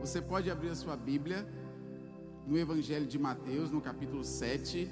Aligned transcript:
Você 0.00 0.20
pode 0.22 0.50
abrir 0.50 0.70
a 0.70 0.74
sua 0.74 0.96
Bíblia 0.96 1.46
no 2.46 2.56
Evangelho 2.58 3.06
de 3.06 3.18
Mateus, 3.18 3.70
no 3.70 3.82
capítulo 3.82 4.24
7. 4.24 4.90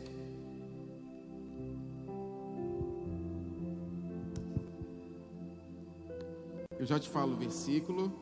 Eu 6.79 6.85
já 6.85 7.01
te 7.01 7.09
falo 7.09 7.33
o 7.33 7.37
versículo. 7.39 8.13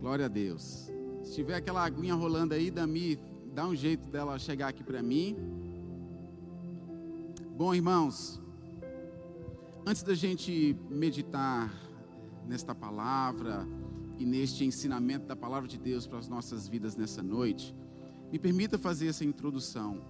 Glória 0.00 0.24
a 0.24 0.28
Deus. 0.28 0.90
Se 1.22 1.34
tiver 1.34 1.56
aquela 1.56 1.84
aguinha 1.84 2.14
rolando 2.14 2.54
aí, 2.54 2.70
Dami, 2.70 3.18
dá 3.52 3.66
um 3.66 3.76
jeito 3.76 4.08
dela 4.08 4.38
chegar 4.38 4.68
aqui 4.68 4.82
para 4.82 5.02
mim. 5.02 5.36
Bom, 7.54 7.74
irmãos, 7.74 8.40
antes 9.88 10.02
da 10.02 10.14
gente 10.14 10.76
meditar 10.90 11.72
nesta 12.46 12.74
palavra 12.74 13.66
e 14.18 14.26
neste 14.26 14.62
ensinamento 14.62 15.24
da 15.24 15.34
palavra 15.34 15.66
de 15.66 15.78
Deus 15.78 16.06
para 16.06 16.18
as 16.18 16.28
nossas 16.28 16.68
vidas 16.68 16.94
nessa 16.94 17.22
noite, 17.22 17.74
me 18.30 18.38
permita 18.38 18.76
fazer 18.76 19.06
essa 19.06 19.24
introdução. 19.24 20.04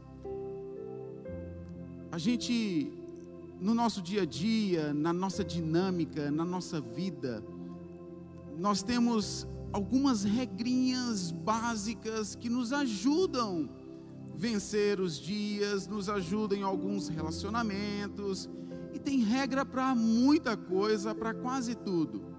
A 2.10 2.18
gente, 2.18 2.92
no 3.60 3.73
nosso 3.73 4.02
dia 4.02 4.23
a 4.23 4.24
dia, 4.24 4.92
na 4.92 5.12
nossa 5.12 5.45
dinâmica, 5.45 6.29
na 6.29 6.45
nossa 6.45 6.80
vida, 6.80 7.40
nós 8.59 8.82
temos 8.82 9.46
algumas 9.73 10.24
regrinhas 10.24 11.30
básicas 11.30 12.34
que 12.34 12.48
nos 12.48 12.73
ajudam 12.73 13.70
a 14.34 14.37
vencer 14.37 14.98
os 14.98 15.16
dias, 15.16 15.87
nos 15.87 16.09
ajudam 16.09 16.59
em 16.59 16.62
alguns 16.62 17.06
relacionamentos, 17.06 18.51
e 18.98 19.01
tem 19.01 19.20
regra 19.20 19.65
para 19.65 19.95
muita 19.95 20.57
coisa, 20.57 21.15
para 21.15 21.33
quase 21.33 21.77
tudo. 21.77 22.37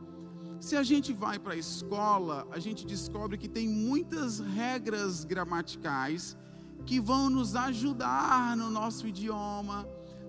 Se 0.60 0.76
a 0.76 0.84
gente 0.84 1.14
vai 1.14 1.40
para 1.40 1.54
a 1.54 1.58
escola, 1.58 2.46
a 2.52 2.60
gente 2.60 2.86
descobre 2.86 3.38
que 3.38 3.48
tem 3.48 3.66
muitas 3.66 4.40
regras 4.40 5.24
gramaticais 5.24 6.38
que 6.86 7.00
vão 7.00 7.30
nos 7.30 7.56
ajudar 7.56 8.58
no 8.58 8.70
nosso 8.70 9.08
idioma, 9.08 9.88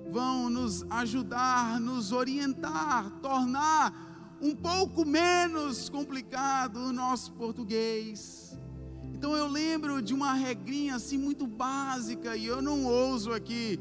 vão 0.09 0.49
nos 0.49 0.85
ajudar, 0.89 1.81
nos 1.81 2.13
orientar, 2.13 3.11
tornar 3.21 4.39
um 4.41 4.55
pouco 4.55 5.05
menos 5.05 5.89
complicado 5.89 6.77
o 6.77 6.93
nosso 6.93 7.33
português. 7.33 8.57
Então 9.03 9.37
eu 9.37 9.49
lembro 9.49 10.01
de 10.01 10.15
uma 10.15 10.33
regrinha 10.35 10.95
assim 10.95 11.19
muito 11.19 11.45
básica 11.45 12.37
e 12.37 12.47
eu 12.47 12.63
não 12.63 12.85
ouso 12.85 13.33
aqui 13.33 13.81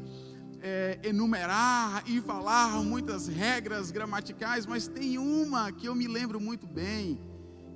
é, 0.62 0.98
enumerar 1.02 2.02
e 2.06 2.20
falar 2.20 2.82
muitas 2.82 3.26
regras 3.26 3.90
gramaticais, 3.90 4.66
mas 4.66 4.88
tem 4.88 5.18
uma 5.18 5.72
que 5.72 5.86
eu 5.86 5.94
me 5.94 6.06
lembro 6.06 6.40
muito 6.40 6.66
bem, 6.66 7.20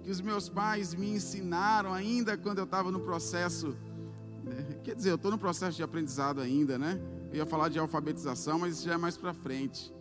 que 0.03 0.11
os 0.11 0.21
meus 0.21 0.49
pais 0.49 0.95
me 0.95 1.11
ensinaram 1.11 1.93
ainda 1.93 2.37
quando 2.37 2.59
eu 2.59 2.65
estava 2.65 2.91
no 2.91 3.01
processo, 3.01 3.77
né? 4.45 4.79
quer 4.85 4.95
dizer, 4.95 5.11
eu 5.11 5.17
estou 5.17 5.31
no 5.31 5.39
processo 5.39 5.77
de 5.77 5.83
aprendizado 5.83 6.41
ainda, 6.41 6.79
né? 6.79 7.01
Eu 7.31 7.39
ia 7.39 7.47
falar 7.47 7.69
de 7.69 7.79
alfabetização, 7.79 8.59
mas 8.59 8.75
isso 8.75 8.85
já 8.87 8.95
é 8.95 8.99
mais 8.99 9.17
para 9.17 9.33
frente 9.33 9.95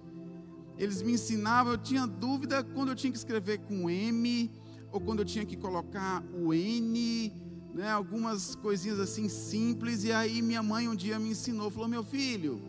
eles 0.78 1.02
me 1.02 1.14
ensinavam, 1.14 1.74
eu 1.74 1.78
tinha 1.78 2.08
dúvida 2.08 2.64
quando 2.64 2.90
eu 2.90 2.96
tinha 2.96 3.12
que 3.12 3.18
escrever 3.18 3.60
com 3.60 3.90
M 3.90 4.52
ou 4.92 5.00
quando 5.00 5.20
eu 5.20 5.26
tinha 5.26 5.46
que 5.46 5.56
colocar 5.56 6.24
o 6.34 6.54
N, 6.54 7.32
né, 7.74 7.90
algumas 7.92 8.56
coisinhas 8.56 9.00
assim 9.00 9.30
simples. 9.30 10.04
E 10.04 10.12
aí 10.12 10.42
minha 10.42 10.64
mãe 10.64 10.88
um 10.88 10.96
dia 10.96 11.20
me 11.20 11.30
ensinou, 11.30 11.70
falou: 11.70 11.88
"Meu 11.88 12.04
filho, 12.04 12.62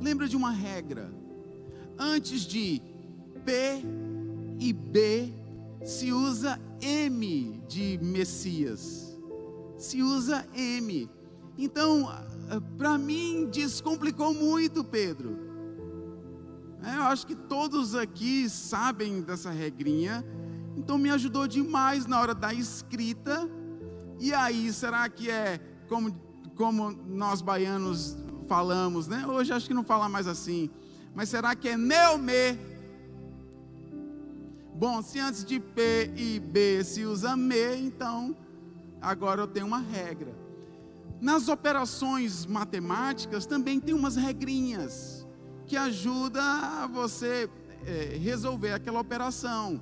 lembra 0.00 0.28
de 0.28 0.36
uma 0.36 0.50
regra. 0.50 1.12
Antes 1.98 2.42
de 2.42 2.80
P 3.44 3.82
e 4.58 4.72
B 4.72 5.32
se 5.84 6.12
usa 6.12 6.60
M 6.80 7.62
de 7.68 7.98
Messias. 8.02 9.18
Se 9.76 10.02
usa 10.02 10.46
M. 10.54 11.08
Então, 11.56 12.08
para 12.76 12.96
mim 12.96 13.48
descomplicou 13.50 14.32
muito, 14.32 14.84
Pedro 14.84 15.48
é, 16.82 16.96
eu 16.96 17.02
acho 17.02 17.26
que 17.26 17.34
todos 17.34 17.94
aqui 17.94 18.48
sabem 18.48 19.20
dessa 19.20 19.50
regrinha, 19.50 20.24
então 20.76 20.96
me 20.96 21.10
ajudou 21.10 21.48
demais 21.48 22.06
na 22.06 22.20
hora 22.20 22.34
da 22.34 22.54
escrita. 22.54 23.48
E 24.20 24.32
aí, 24.32 24.72
será 24.72 25.08
que 25.08 25.28
é 25.28 25.58
como, 25.88 26.12
como 26.54 26.90
nós 26.90 27.42
baianos 27.42 28.16
falamos, 28.48 29.06
né? 29.06 29.26
Hoje 29.26 29.52
acho 29.52 29.68
que 29.68 29.74
não 29.74 29.84
fala 29.84 30.08
mais 30.08 30.26
assim, 30.26 30.70
mas 31.14 31.28
será 31.28 31.54
que 31.54 31.68
é 31.68 31.76
neume? 31.76 32.58
Bom, 34.74 35.02
se 35.02 35.18
antes 35.20 35.44
de 35.44 35.60
P 35.60 36.12
e 36.16 36.40
B 36.40 36.82
se 36.82 37.04
usa 37.04 37.36
me, 37.36 37.76
então 37.76 38.34
agora 39.00 39.42
eu 39.42 39.46
tenho 39.46 39.66
uma 39.66 39.80
regra. 39.80 40.34
Nas 41.20 41.48
operações 41.48 42.46
matemáticas 42.46 43.44
também 43.44 43.78
tem 43.78 43.94
umas 43.94 44.16
regrinhas 44.16 45.26
que 45.66 45.76
ajuda 45.76 46.42
a 46.42 46.86
você 46.86 47.50
é, 47.84 48.16
resolver 48.16 48.72
aquela 48.72 49.00
operação. 49.00 49.80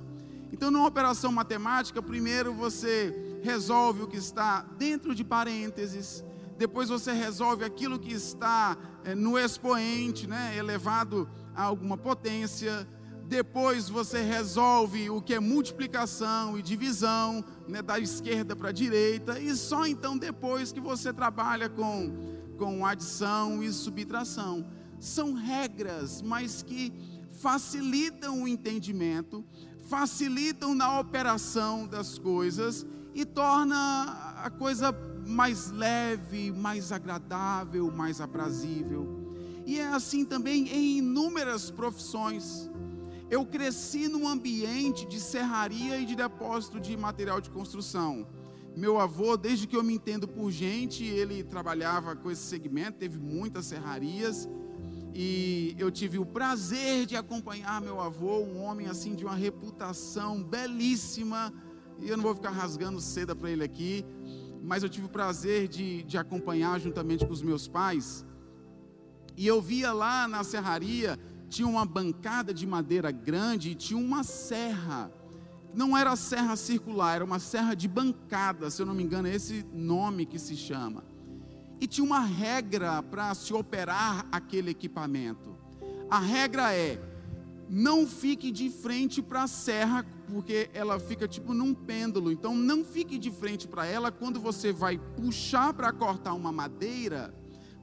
Então, 0.51 0.71
numa 0.71 0.87
operação 0.87 1.31
matemática, 1.31 2.01
primeiro 2.01 2.53
você 2.53 3.39
resolve 3.43 4.03
o 4.03 4.07
que 4.07 4.17
está 4.17 4.61
dentro 4.77 5.13
de 5.13 5.23
parênteses, 5.23 6.23
depois 6.57 6.89
você 6.89 7.11
resolve 7.11 7.63
aquilo 7.63 7.99
que 7.99 8.11
está 8.11 8.75
é, 9.03 9.13
no 9.13 9.37
expoente, 9.37 10.27
né, 10.27 10.57
elevado 10.57 11.29
a 11.55 11.63
alguma 11.63 11.97
potência, 11.97 12.87
depois 13.27 13.89
você 13.89 14.21
resolve 14.21 15.09
o 15.09 15.21
que 15.21 15.33
é 15.33 15.39
multiplicação 15.39 16.57
e 16.57 16.61
divisão, 16.61 17.43
né, 17.67 17.81
da 17.81 17.99
esquerda 17.99 18.55
para 18.55 18.69
a 18.69 18.71
direita, 18.71 19.39
e 19.39 19.55
só 19.55 19.85
então 19.85 20.17
depois 20.17 20.71
que 20.71 20.79
você 20.79 21.13
trabalha 21.13 21.69
com, 21.69 22.11
com 22.57 22.85
adição 22.85 23.61
e 23.61 23.71
subtração. 23.71 24.65
São 24.99 25.33
regras, 25.33 26.21
mas 26.21 26.63
que 26.63 26.91
facilitam 27.33 28.43
o 28.43 28.47
entendimento, 28.47 29.45
facilitam 29.87 30.73
na 30.73 30.99
operação 30.99 31.85
das 31.85 32.17
coisas 32.17 32.85
e 33.13 33.25
torna 33.25 34.35
a 34.43 34.49
coisa 34.49 34.91
mais 35.27 35.69
leve, 35.69 36.51
mais 36.51 36.91
agradável, 36.91 37.91
mais 37.91 38.21
aprazível. 38.21 39.27
E 39.65 39.79
é 39.79 39.87
assim 39.87 40.23
também 40.23 40.67
em 40.69 40.99
inúmeras 40.99 41.69
profissões. 41.69 42.69
Eu 43.29 43.45
cresci 43.45 44.07
num 44.07 44.27
ambiente 44.27 45.05
de 45.05 45.19
serraria 45.19 45.99
e 45.99 46.05
de 46.05 46.15
depósito 46.15 46.79
de 46.79 46.95
material 46.95 47.41
de 47.41 47.49
construção. 47.49 48.25
Meu 48.75 48.99
avô, 48.99 49.35
desde 49.35 49.67
que 49.67 49.75
eu 49.75 49.83
me 49.83 49.95
entendo 49.95 50.27
por 50.27 50.49
gente, 50.51 51.03
ele 51.03 51.43
trabalhava 51.43 52.15
com 52.15 52.31
esse 52.31 52.43
segmento, 52.43 52.99
teve 52.99 53.19
muitas 53.19 53.65
serrarias 53.65 54.47
e 55.19 55.75
eu 55.79 55.89
tive 55.89 56.19
o 56.19 56.25
prazer 56.25 57.07
de 57.07 57.15
acompanhar 57.15 57.81
meu 57.81 57.99
avô, 57.99 58.37
um 58.37 58.61
homem 58.61 58.85
assim 58.85 59.15
de 59.15 59.25
uma 59.25 59.33
reputação 59.33 60.43
belíssima. 60.43 61.51
E 61.99 62.07
eu 62.07 62.15
não 62.15 62.23
vou 62.23 62.35
ficar 62.35 62.51
rasgando 62.51 63.01
seda 63.01 63.35
para 63.35 63.49
ele 63.49 63.63
aqui, 63.63 64.05
mas 64.63 64.83
eu 64.83 64.89
tive 64.89 65.05
o 65.05 65.09
prazer 65.09 65.67
de, 65.67 66.03
de 66.03 66.17
acompanhar 66.17 66.79
juntamente 66.79 67.25
com 67.25 67.33
os 67.33 67.41
meus 67.41 67.67
pais. 67.67 68.25
E 69.35 69.45
eu 69.45 69.61
via 69.61 69.93
lá 69.93 70.27
na 70.27 70.43
serraria, 70.43 71.19
tinha 71.49 71.67
uma 71.67 71.85
bancada 71.85 72.53
de 72.53 72.65
madeira 72.65 73.11
grande 73.11 73.71
e 73.71 73.75
tinha 73.75 73.99
uma 73.99 74.23
serra. 74.23 75.11
Não 75.73 75.95
era 75.95 76.15
serra 76.15 76.55
circular, 76.55 77.15
era 77.15 77.25
uma 77.25 77.39
serra 77.39 77.75
de 77.75 77.87
bancada, 77.87 78.69
se 78.69 78.81
eu 78.81 78.85
não 78.85 78.95
me 78.95 79.03
engano, 79.03 79.27
é 79.27 79.35
esse 79.35 79.63
nome 79.71 80.25
que 80.25 80.39
se 80.39 80.55
chama. 80.55 81.03
E 81.79 81.85
tinha 81.85 82.03
uma 82.03 82.21
regra 82.21 83.03
para 83.03 83.33
se 83.35 83.53
operar 83.53 84.25
aquele 84.31 84.71
equipamento. 84.71 85.55
A 86.09 86.19
regra 86.19 86.73
é: 86.73 86.99
não 87.69 88.07
fique 88.07 88.51
de 88.51 88.69
frente 88.69 89.21
para 89.21 89.43
a 89.43 89.47
serra, 89.47 90.03
porque 90.31 90.69
ela 90.73 90.99
fica 90.99 91.27
tipo 91.27 91.53
num 91.53 91.73
pêndulo. 91.73 92.31
Então, 92.31 92.55
não 92.55 92.83
fique 92.83 93.17
de 93.17 93.31
frente 93.31 93.67
para 93.67 93.85
ela 93.85 94.11
quando 94.11 94.39
você 94.39 94.71
vai 94.71 94.97
puxar 94.97 95.73
para 95.73 95.91
cortar 95.91 96.33
uma 96.33 96.51
madeira. 96.51 97.33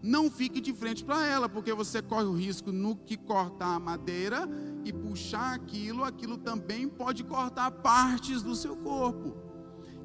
Não 0.02 0.31
fique 0.31 0.61
de 0.61 0.73
frente 0.73 1.02
para 1.02 1.26
ela, 1.26 1.49
porque 1.49 1.73
você 1.73 2.02
corre 2.02 2.25
o 2.25 2.37
risco 2.37 2.70
no 2.70 2.94
que 2.94 3.17
cortar 3.17 3.75
a 3.75 3.81
madeira 3.81 4.46
e 4.85 4.93
puxar 4.93 5.55
aquilo, 5.55 6.05
aquilo 6.05 6.37
também 6.37 6.87
pode 6.87 7.25
cortar 7.25 7.70
partes 7.70 8.43
do 8.43 8.55
seu 8.55 8.76
corpo. 8.76 9.35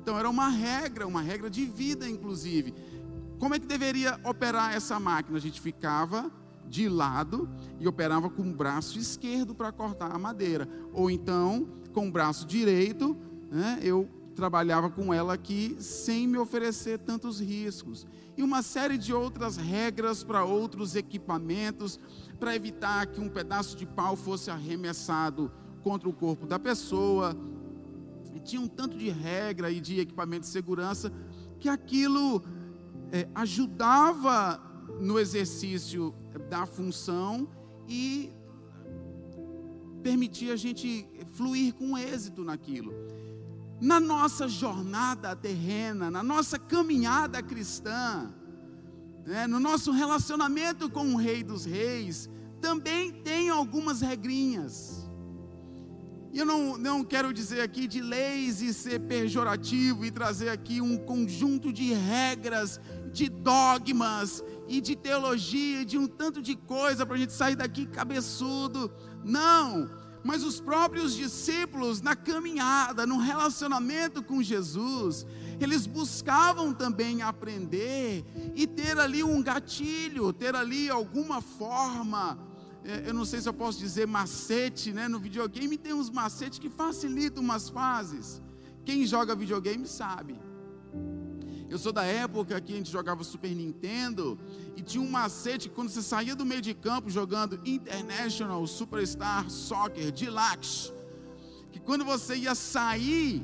Então 0.01 0.17
era 0.17 0.29
uma 0.29 0.47
regra, 0.47 1.05
uma 1.05 1.21
regra 1.21 1.49
de 1.49 1.65
vida, 1.65 2.09
inclusive. 2.09 2.73
Como 3.37 3.53
é 3.53 3.59
que 3.59 3.65
deveria 3.65 4.17
operar 4.23 4.73
essa 4.73 4.97
máquina? 4.99 5.37
A 5.37 5.41
gente 5.41 5.59
ficava 5.59 6.31
de 6.65 6.87
lado 6.87 7.49
e 7.79 7.87
operava 7.87 8.29
com 8.29 8.43
o 8.43 8.53
braço 8.53 8.97
esquerdo 8.97 9.53
para 9.53 9.71
cortar 9.71 10.15
a 10.15 10.19
madeira. 10.19 10.69
Ou 10.93 11.11
então, 11.11 11.67
com 11.93 12.07
o 12.07 12.11
braço 12.11 12.45
direito, 12.45 13.17
né, 13.51 13.79
eu 13.81 14.07
trabalhava 14.35 14.89
com 14.89 15.13
ela 15.13 15.33
aqui 15.33 15.75
sem 15.79 16.27
me 16.27 16.37
oferecer 16.37 16.99
tantos 16.99 17.39
riscos. 17.41 18.07
E 18.37 18.43
uma 18.43 18.61
série 18.61 18.97
de 18.97 19.13
outras 19.13 19.57
regras 19.57 20.23
para 20.23 20.45
outros 20.45 20.95
equipamentos, 20.95 21.99
para 22.39 22.55
evitar 22.55 23.05
que 23.07 23.19
um 23.19 23.27
pedaço 23.27 23.75
de 23.75 23.85
pau 23.85 24.15
fosse 24.15 24.49
arremessado 24.49 25.51
contra 25.83 26.07
o 26.07 26.13
corpo 26.13 26.47
da 26.47 26.57
pessoa. 26.57 27.35
E 28.33 28.39
tinha 28.39 28.61
um 28.61 28.67
tanto 28.67 28.97
de 28.97 29.09
regra 29.09 29.69
e 29.69 29.81
de 29.81 29.99
equipamento 29.99 30.45
de 30.45 30.51
segurança 30.51 31.11
que 31.59 31.67
aquilo 31.67 32.41
é, 33.11 33.27
ajudava 33.35 34.61
no 35.01 35.19
exercício 35.19 36.15
da 36.49 36.65
função 36.65 37.49
e 37.87 38.31
permitia 40.01 40.53
a 40.53 40.55
gente 40.55 41.05
fluir 41.39 41.73
com 41.73 41.97
êxito 41.97 42.43
naquilo. 42.43 42.93
Na 43.79 43.97
nossa 43.97 44.45
jornada 44.49 45.33
terrena, 45.37 46.11
na 46.11 46.21
nossa 46.21 46.59
caminhada 46.59 47.41
cristã, 47.41 48.29
né, 49.25 49.47
no 49.47 49.57
nosso 49.57 49.93
relacionamento 49.93 50.89
com 50.89 51.13
o 51.13 51.15
Rei 51.15 51.41
dos 51.41 51.63
Reis, 51.63 52.29
também 52.59 53.13
tem 53.23 53.49
algumas 53.49 54.01
regrinhas. 54.01 55.09
Eu 56.33 56.45
não, 56.45 56.77
não 56.77 57.05
quero 57.05 57.33
dizer 57.33 57.61
aqui 57.61 57.87
de 57.87 58.01
leis 58.01 58.61
e 58.61 58.73
ser 58.73 58.99
pejorativo 58.99 60.03
e 60.03 60.11
trazer 60.11 60.49
aqui 60.49 60.81
um 60.81 60.97
conjunto 60.97 61.71
de 61.71 61.93
regras, 61.93 62.81
de 63.13 63.29
dogmas 63.29 64.43
e 64.67 64.81
de 64.81 64.93
teologia, 64.93 65.85
de 65.85 65.97
um 65.97 66.05
tanto 66.05 66.41
de 66.41 66.57
coisa 66.57 67.05
para 67.05 67.15
a 67.15 67.19
gente 67.19 67.31
sair 67.31 67.55
daqui 67.55 67.85
cabeçudo. 67.85 68.91
Não, 69.23 69.89
mas 70.29 70.43
os 70.43 70.61
próprios 70.61 71.15
discípulos, 71.15 72.03
na 72.03 72.15
caminhada, 72.15 73.03
no 73.07 73.17
relacionamento 73.17 74.21
com 74.21 74.43
Jesus, 74.43 75.25
eles 75.59 75.87
buscavam 75.87 76.71
também 76.71 77.23
aprender 77.23 78.23
e 78.53 78.67
ter 78.67 78.99
ali 78.99 79.23
um 79.23 79.41
gatilho, 79.41 80.31
ter 80.31 80.55
ali 80.55 80.87
alguma 80.87 81.41
forma. 81.41 82.37
É, 82.83 83.09
eu 83.09 83.13
não 83.15 83.25
sei 83.25 83.41
se 83.41 83.49
eu 83.49 83.53
posso 83.55 83.79
dizer 83.79 84.05
macete, 84.05 84.93
né? 84.93 85.07
No 85.07 85.17
videogame 85.17 85.79
tem 85.79 85.93
uns 85.93 86.11
macetes 86.11 86.59
que 86.59 86.69
facilitam 86.69 87.41
umas 87.41 87.67
fases. 87.67 88.39
Quem 88.85 89.07
joga 89.07 89.33
videogame 89.33 89.87
sabe. 89.87 90.39
Eu 91.69 91.77
sou 91.77 91.91
da 91.91 92.03
época 92.03 92.59
que 92.59 92.73
a 92.73 92.75
gente 92.75 92.91
jogava 92.91 93.23
Super 93.23 93.53
Nintendo 93.53 94.39
e 94.75 94.81
tinha 94.81 95.03
um 95.03 95.09
macete 95.09 95.69
quando 95.69 95.89
você 95.89 96.01
saía 96.01 96.35
do 96.35 96.43
meio 96.43 96.63
de 96.63 96.73
campo 96.73 97.11
jogando 97.11 97.59
International 97.63 98.65
Superstar 98.65 99.47
Soccer 99.51 100.11
Deluxe, 100.11 100.91
que 101.71 101.79
quando 101.79 102.03
você 102.03 102.35
ia 102.35 102.55
sair, 102.55 103.43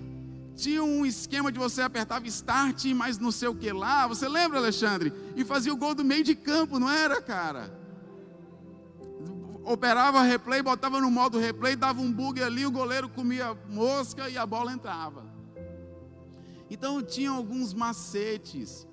tinha 0.56 0.84
um 0.84 1.06
esquema 1.06 1.52
de 1.52 1.60
você 1.60 1.84
apertava 1.84 2.28
start, 2.28 2.86
mas 2.96 3.20
não 3.20 3.32
sei 3.32 3.48
o 3.48 3.54
que 3.54 3.72
lá. 3.72 4.08
Você 4.08 4.28
lembra, 4.28 4.58
Alexandre? 4.58 5.14
E 5.36 5.46
fazia 5.46 5.72
o 5.72 5.78
gol 5.78 5.94
do 5.94 6.04
meio 6.04 6.24
de 6.24 6.34
campo, 6.34 6.80
não 6.80 6.90
era, 6.90 7.22
cara? 7.22 7.78
Operava 9.64 10.24
replay, 10.24 10.64
botava 10.64 11.00
no 11.00 11.12
modo 11.12 11.38
replay, 11.38 11.76
dava 11.76 12.02
um 12.02 12.12
bug 12.12 12.42
ali, 12.42 12.66
o 12.66 12.72
goleiro 12.72 13.08
comia 13.08 13.56
mosca 13.70 14.28
e 14.30 14.38
a 14.38 14.46
bola 14.48 14.74
entrava. 14.74 15.35
Então 16.70 17.02
tinha 17.02 17.32
alguns 17.32 17.74
macetes. 17.74 18.88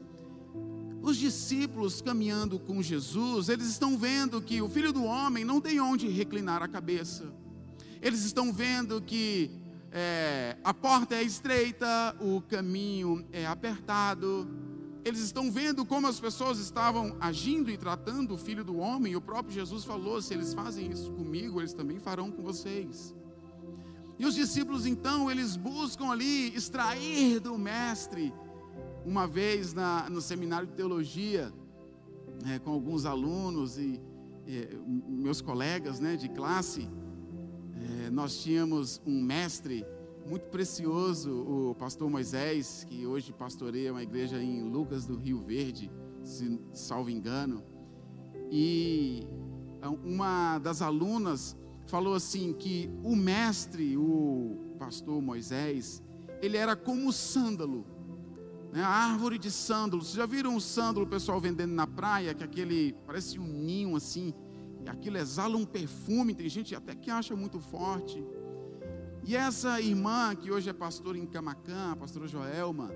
Os 1.03 1.17
discípulos 1.17 2.01
caminhando 2.01 2.61
com 2.61 2.81
Jesus, 2.81 3.49
eles 3.49 3.67
estão 3.67 3.99
vendo 3.99 4.41
que 4.41 4.63
o 4.63 4.69
filho 4.69 4.93
do 4.93 5.03
homem 5.05 5.45
não 5.45 5.61
tem 5.61 5.81
onde 5.81 6.09
reclinar 6.09 6.63
a 6.63 6.69
cabeça. 6.69 7.33
Eles 8.01 8.25
estão 8.25 8.53
vendo 8.53 9.01
que 9.01 9.51
é, 9.91 10.57
a 10.63 10.73
porta 10.73 11.17
é 11.17 11.23
estreita, 11.23 12.17
o 12.21 12.41
caminho 12.41 13.27
é 13.33 13.47
apertado. 13.47 14.49
Eles 15.05 15.21
estão 15.21 15.51
vendo 15.51 15.85
como 15.85 16.07
as 16.07 16.21
pessoas 16.21 16.59
estavam 16.59 17.17
agindo 17.21 17.71
e 17.71 17.77
tratando 17.77 18.35
o 18.35 18.39
filho 18.39 18.65
do 18.65 18.77
homem. 18.77 19.13
E 19.13 19.17
o 19.17 19.21
próprio 19.21 19.53
Jesus 19.53 19.85
falou: 19.85 20.23
se 20.23 20.33
eles 20.33 20.55
fazem 20.55 20.91
isso 20.91 21.11
comigo, 21.13 21.61
eles 21.61 21.75
também 21.75 21.99
farão 21.99 22.31
com 22.31 22.43
vocês. 22.43 23.15
E 24.23 24.25
os 24.25 24.37
discípulos 24.37 24.87
então, 24.87 25.29
eles 25.29 25.57
buscam 25.57 26.13
ali 26.13 26.55
extrair 26.55 27.41
do 27.41 27.59
mestre. 27.59 28.33
Uma 29.05 29.27
vez 29.27 29.75
na, 29.75 30.09
no 30.09 30.21
seminário 30.21 30.69
de 30.69 30.75
teologia, 30.75 31.53
é, 32.49 32.57
com 32.61 32.71
alguns 32.71 33.05
alunos 33.05 33.79
e, 33.79 34.01
meus 35.09 35.41
colegas 35.41 35.99
né, 35.99 36.15
de 36.15 36.29
classe, 36.29 36.89
é, 37.75 38.11
nós 38.11 38.41
tínhamos 38.41 39.03
um 39.05 39.21
mestre 39.21 39.85
muito 40.25 40.45
precioso, 40.51 41.33
o 41.33 41.75
pastor 41.75 42.09
Moisés, 42.09 42.87
que 42.89 43.05
hoje 43.05 43.33
pastoreia 43.33 43.91
uma 43.91 44.05
igreja 44.05 44.41
em 44.41 44.63
Lucas 44.63 45.05
do 45.05 45.17
Rio 45.17 45.41
Verde, 45.41 45.91
se 46.23 46.61
salvo 46.73 47.11
engano. 47.11 47.61
E 48.53 49.27
uma 50.05 50.61
das 50.61 50.81
alunas 50.81 51.57
falou 51.93 52.15
assim 52.15 52.55
que 52.55 52.89
o 53.05 53.15
mestre, 53.15 53.99
o 53.99 54.75
pastor 54.79 55.21
Moisés, 55.21 56.03
ele 56.41 56.57
era 56.57 56.75
como 56.75 57.07
o 57.07 57.13
sândalo, 57.13 57.85
né? 58.73 58.83
a 58.83 58.89
árvore 58.89 59.37
de 59.37 59.51
sândalo. 59.51 60.03
Vocês 60.03 60.15
já 60.15 60.25
viram 60.25 60.57
um 60.57 60.59
sândalo, 60.59 61.05
o 61.05 61.09
pessoal 61.09 61.39
vendendo 61.39 61.75
na 61.75 61.87
praia, 61.87 62.33
que 62.33 62.43
aquele 62.43 62.95
parece 63.07 63.39
um 63.39 63.47
ninho 63.47 63.95
assim, 63.95 64.33
e 64.83 64.89
aquilo 64.89 65.19
exala 65.19 65.55
um 65.55 65.67
perfume, 65.67 66.35
tem 66.35 66.49
gente 66.49 66.75
até 66.75 66.95
que 66.95 67.11
acha 67.11 67.37
muito 67.37 67.61
forte. 67.61 68.25
E 69.23 69.37
essa 69.37 69.79
irmã, 69.79 70.35
que 70.35 70.51
hoje 70.51 70.71
é 70.71 70.73
pastora 70.73 71.19
em 71.19 71.27
Camacã, 71.27 71.93
a 71.93 71.97
pastora 71.97 72.27
Joelma, 72.27 72.91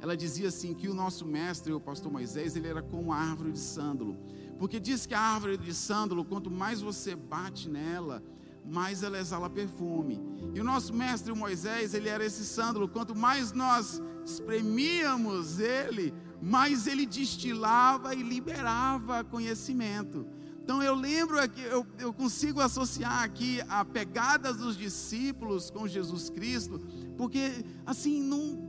ela 0.00 0.16
dizia 0.16 0.46
assim 0.46 0.74
que 0.74 0.88
o 0.88 0.94
nosso 0.94 1.26
mestre, 1.26 1.72
o 1.72 1.80
pastor 1.80 2.12
Moisés, 2.12 2.54
ele 2.54 2.68
era 2.68 2.82
como 2.82 3.12
a 3.12 3.16
árvore 3.16 3.50
de 3.50 3.58
sândalo. 3.58 4.16
Porque 4.58 4.80
diz 4.80 5.06
que 5.06 5.14
a 5.14 5.20
árvore 5.20 5.56
de 5.56 5.72
sândalo, 5.72 6.24
quanto 6.24 6.50
mais 6.50 6.80
você 6.80 7.14
bate 7.14 7.68
nela, 7.68 8.22
mais 8.64 9.02
ela 9.02 9.18
exala 9.18 9.48
perfume. 9.48 10.20
E 10.54 10.60
o 10.60 10.64
nosso 10.64 10.92
mestre 10.92 11.32
Moisés, 11.34 11.94
ele 11.94 12.08
era 12.08 12.24
esse 12.24 12.44
sândalo, 12.44 12.88
quanto 12.88 13.14
mais 13.14 13.52
nós 13.52 14.02
espremíamos 14.24 15.58
ele, 15.58 16.12
mais 16.40 16.86
ele 16.86 17.06
destilava 17.06 18.14
e 18.14 18.22
liberava 18.22 19.24
conhecimento. 19.24 20.26
Então 20.62 20.82
eu 20.82 20.94
lembro 20.94 21.40
aqui, 21.40 21.62
eu, 21.62 21.86
eu 21.98 22.12
consigo 22.12 22.60
associar 22.60 23.22
aqui 23.22 23.62
a 23.70 23.84
pegadas 23.86 24.58
dos 24.58 24.76
discípulos 24.76 25.70
com 25.70 25.88
Jesus 25.88 26.28
Cristo, 26.28 26.78
porque 27.16 27.64
assim, 27.86 28.22
não 28.22 28.67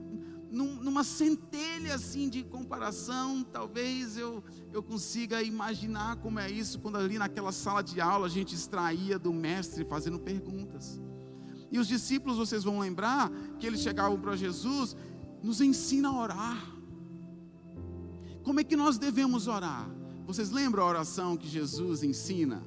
num, 0.52 0.76
numa 0.76 1.04
centelha 1.04 1.96
assim 1.96 2.30
de 2.30 2.44
comparação, 2.44 3.44
talvez 3.44 4.18
eu, 4.18 4.44
eu 4.74 4.82
consiga 4.82 5.42
imaginar 5.44 6.18
como 6.18 6.40
é 6.40 6.50
isso 6.50 6.80
quando 6.80 6.98
ali 6.98 7.18
naquela 7.18 7.52
sala 7.52 7.84
de 7.84 8.02
aula 8.02 8.26
a 8.28 8.30
gente 8.30 8.56
extraía 8.56 9.20
do 9.20 9.32
mestre 9.32 9.86
fazendo 9.86 10.20
perguntas. 10.20 11.00
E 11.72 11.78
os 11.78 11.88
discípulos, 11.88 12.38
vocês 12.38 12.64
vão 12.64 12.80
lembrar 12.80 13.30
que 13.60 13.68
eles 13.68 13.82
chegavam 13.82 14.20
para 14.20 14.36
Jesus, 14.36 14.96
nos 15.44 15.62
ensina 15.62 16.10
a 16.10 16.20
orar. 16.20 16.76
Como 18.44 18.60
é 18.60 18.64
que 18.64 18.76
nós 18.76 18.98
devemos 18.98 19.48
orar? 19.48 19.88
Vocês 20.26 20.50
lembram 20.50 20.84
a 20.84 20.88
oração 20.88 21.38
que 21.38 21.48
Jesus 21.48 22.02
ensina? 22.04 22.64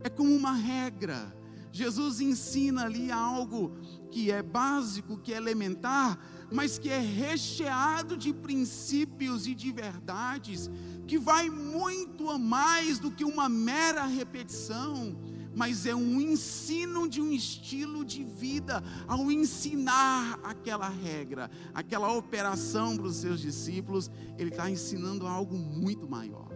É 0.00 0.08
como 0.08 0.34
uma 0.34 0.52
regra. 0.52 1.34
Jesus 1.76 2.20
ensina 2.22 2.84
ali 2.84 3.12
algo 3.12 3.76
que 4.10 4.30
é 4.30 4.42
básico, 4.42 5.18
que 5.18 5.34
é 5.34 5.36
elementar, 5.36 6.18
mas 6.50 6.78
que 6.78 6.88
é 6.88 6.98
recheado 6.98 8.16
de 8.16 8.32
princípios 8.32 9.46
e 9.46 9.54
de 9.54 9.70
verdades, 9.72 10.70
que 11.06 11.18
vai 11.18 11.50
muito 11.50 12.30
a 12.30 12.38
mais 12.38 12.98
do 12.98 13.10
que 13.10 13.26
uma 13.26 13.46
mera 13.46 14.06
repetição, 14.06 15.14
mas 15.54 15.84
é 15.84 15.94
um 15.94 16.18
ensino 16.18 17.06
de 17.06 17.20
um 17.20 17.30
estilo 17.30 18.06
de 18.06 18.24
vida, 18.24 18.82
ao 19.06 19.30
ensinar 19.30 20.40
aquela 20.42 20.88
regra, 20.88 21.50
aquela 21.74 22.10
operação 22.10 22.96
para 22.96 23.06
os 23.06 23.16
seus 23.16 23.38
discípulos, 23.38 24.10
ele 24.38 24.48
está 24.48 24.70
ensinando 24.70 25.26
algo 25.26 25.58
muito 25.58 26.08
maior. 26.08 26.55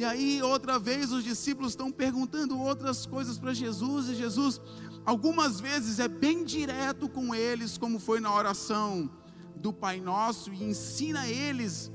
E 0.00 0.04
aí, 0.04 0.42
outra 0.42 0.78
vez, 0.78 1.12
os 1.12 1.22
discípulos 1.22 1.72
estão 1.72 1.92
perguntando 1.92 2.58
outras 2.58 3.06
coisas 3.06 3.38
para 3.38 3.52
Jesus, 3.52 4.08
e 4.08 4.14
Jesus 4.14 4.60
Algumas 5.04 5.60
vezes 5.60 5.98
é 5.98 6.08
bem 6.08 6.44
direto 6.44 7.08
com 7.08 7.34
eles, 7.34 7.78
como 7.78 7.98
foi 7.98 8.20
na 8.20 8.34
oração 8.34 9.10
do 9.56 9.72
Pai 9.72 10.00
Nosso, 10.00 10.52
e 10.52 10.62
ensina 10.62 11.26
eles, 11.26 11.90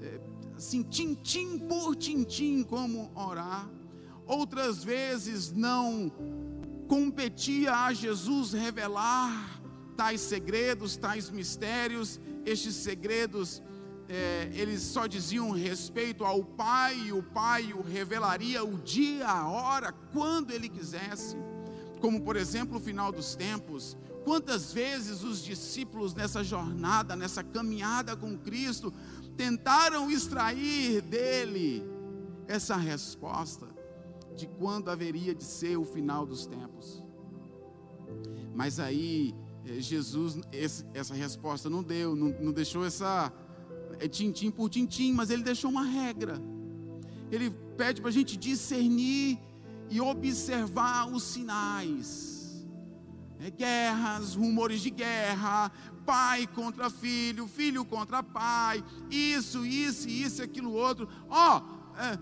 é, 0.00 0.20
assim, 0.56 0.82
tintim 0.82 1.58
por 1.58 1.96
tintim, 1.96 2.62
como 2.62 3.10
orar. 3.14 3.68
Outras 4.26 4.84
vezes 4.84 5.50
não 5.52 6.12
competia 6.86 7.74
a 7.74 7.92
Jesus 7.92 8.52
revelar 8.52 9.60
tais 9.96 10.20
segredos, 10.20 10.96
tais 10.96 11.30
mistérios, 11.30 12.20
estes 12.44 12.74
segredos. 12.74 13.62
É, 14.12 14.50
eles 14.52 14.82
só 14.82 15.06
diziam 15.06 15.52
respeito 15.52 16.24
ao 16.24 16.42
Pai, 16.42 16.96
e 16.96 17.12
o 17.12 17.22
Pai 17.22 17.72
o 17.72 17.80
revelaria 17.80 18.64
o 18.64 18.76
dia, 18.76 19.28
a 19.28 19.48
hora, 19.48 19.92
quando 20.12 20.50
ele 20.50 20.68
quisesse 20.68 21.36
como 22.00 22.20
por 22.22 22.34
exemplo 22.34 22.78
o 22.78 22.80
final 22.80 23.12
dos 23.12 23.36
tempos. 23.36 23.96
Quantas 24.24 24.72
vezes 24.72 25.22
os 25.22 25.42
discípulos 25.42 26.14
nessa 26.14 26.42
jornada, 26.42 27.14
nessa 27.14 27.44
caminhada 27.44 28.16
com 28.16 28.36
Cristo, 28.36 28.92
tentaram 29.36 30.10
extrair 30.10 31.00
dele 31.02 31.84
essa 32.48 32.76
resposta. 32.76 33.68
de 34.36 34.46
quando 34.46 34.88
haveria 34.90 35.34
de 35.34 35.44
ser 35.44 35.76
o 35.76 35.84
final 35.84 36.24
dos 36.24 36.46
tempos. 36.46 37.04
Mas 38.54 38.78
aí 38.80 39.34
eh, 39.66 39.80
Jesus 39.80 40.38
essa 40.94 41.12
resposta 41.12 41.68
não 41.68 41.82
deu, 41.82 42.16
não, 42.16 42.28
não 42.40 42.52
deixou 42.52 42.86
essa 42.86 43.30
é 44.00 44.08
tintim 44.08 44.50
por 44.50 44.68
tintim, 44.68 45.12
mas 45.12 45.30
ele 45.30 45.42
deixou 45.42 45.70
uma 45.70 45.84
regra. 45.84 46.40
Ele 47.30 47.50
pede 47.76 48.00
para 48.00 48.10
a 48.10 48.12
gente 48.12 48.36
discernir 48.36 49.38
e 49.88 50.00
observar 50.00 51.06
os 51.08 51.22
sinais. 51.22 52.66
É, 53.38 53.50
guerras, 53.50 54.34
rumores 54.34 54.80
de 54.80 54.90
guerra, 54.90 55.70
pai 56.04 56.46
contra 56.46 56.90
filho, 56.90 57.46
filho 57.46 57.84
contra 57.84 58.22
pai, 58.22 58.84
isso, 59.10 59.64
isso, 59.64 60.08
isso, 60.08 60.42
aquilo 60.42 60.72
outro. 60.72 61.08
Ó, 61.28 61.60
oh, 61.60 61.98
é, 61.98 62.18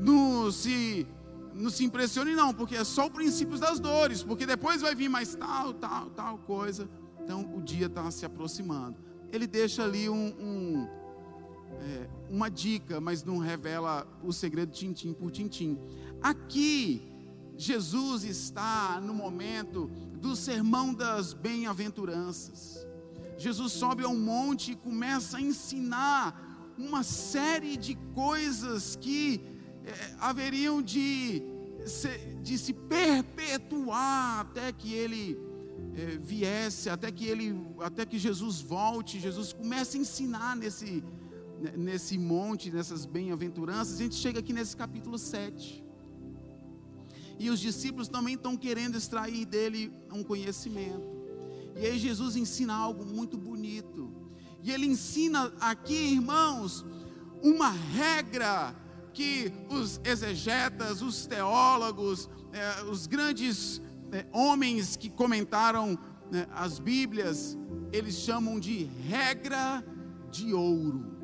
não 0.00 0.50
se 0.50 1.06
não 1.54 1.68
se 1.68 1.84
impressione 1.84 2.34
não, 2.34 2.54
porque 2.54 2.74
é 2.74 2.84
só 2.84 3.06
o 3.06 3.10
princípio 3.10 3.58
das 3.58 3.78
dores, 3.78 4.22
porque 4.22 4.46
depois 4.46 4.80
vai 4.80 4.94
vir 4.94 5.10
mais 5.10 5.34
tal, 5.34 5.74
tal, 5.74 6.08
tal 6.10 6.38
coisa. 6.38 6.88
Então 7.22 7.54
o 7.54 7.60
dia 7.60 7.86
está 7.86 8.10
se 8.10 8.24
aproximando. 8.24 8.96
Ele 9.30 9.46
deixa 9.46 9.84
ali 9.84 10.08
um, 10.08 10.34
um 10.40 10.88
é, 11.80 12.08
uma 12.30 12.50
dica, 12.50 13.00
mas 13.00 13.24
não 13.24 13.38
revela 13.38 14.06
o 14.22 14.32
segredo 14.32 14.72
tintim 14.72 15.12
por 15.12 15.30
tintim. 15.30 15.78
Aqui 16.22 17.02
Jesus 17.56 18.24
está 18.24 19.00
no 19.00 19.14
momento 19.14 19.90
do 20.20 20.34
sermão 20.34 20.94
das 20.94 21.32
bem-aventuranças. 21.32 22.86
Jesus 23.36 23.72
sobe 23.72 24.04
ao 24.04 24.14
monte 24.14 24.72
e 24.72 24.76
começa 24.76 25.38
a 25.38 25.40
ensinar 25.40 26.74
uma 26.78 27.02
série 27.02 27.76
de 27.76 27.94
coisas 28.14 28.96
que 28.96 29.40
é, 29.84 30.14
haveriam 30.20 30.80
de 30.80 31.42
se, 31.84 32.18
de 32.42 32.56
se 32.56 32.72
perpetuar 32.72 34.40
até 34.40 34.72
que 34.72 34.92
ele 34.92 35.38
é, 35.96 36.18
viesse, 36.18 36.88
até 36.88 37.10
que 37.10 37.26
ele, 37.26 37.54
até 37.80 38.06
que 38.06 38.18
Jesus 38.18 38.60
volte. 38.60 39.20
Jesus 39.20 39.52
começa 39.52 39.96
a 39.96 40.00
ensinar 40.00 40.56
nesse, 40.56 41.02
nesse 41.76 42.18
monte, 42.18 42.70
nessas 42.70 43.06
bem-aventuranças. 43.06 43.94
A 43.94 44.02
gente 44.02 44.14
chega 44.16 44.40
aqui 44.40 44.52
nesse 44.52 44.76
capítulo 44.76 45.18
7. 45.18 45.84
E 47.38 47.50
os 47.50 47.60
discípulos 47.60 48.08
também 48.08 48.34
estão 48.34 48.56
querendo 48.56 48.96
extrair 48.96 49.44
dele 49.44 49.92
um 50.12 50.22
conhecimento. 50.22 51.22
E 51.76 51.86
aí 51.86 51.98
Jesus 51.98 52.36
ensina 52.36 52.74
algo 52.74 53.04
muito 53.04 53.36
bonito. 53.38 54.12
E 54.62 54.70
ele 54.70 54.86
ensina 54.86 55.52
aqui, 55.60 56.12
irmãos, 56.12 56.84
uma 57.42 57.70
regra 57.70 58.74
que 59.12 59.52
os 59.68 60.00
exegetas, 60.04 61.02
os 61.02 61.26
teólogos, 61.26 62.28
eh, 62.52 62.84
os 62.84 63.06
grandes 63.06 63.80
eh, 64.12 64.24
homens 64.32 64.96
que 64.96 65.10
comentaram 65.10 65.98
né, 66.30 66.46
as 66.52 66.78
Bíblias, 66.78 67.58
eles 67.92 68.14
chamam 68.14 68.58
de 68.58 68.84
regra 68.84 69.84
de 70.30 70.54
ouro. 70.54 71.21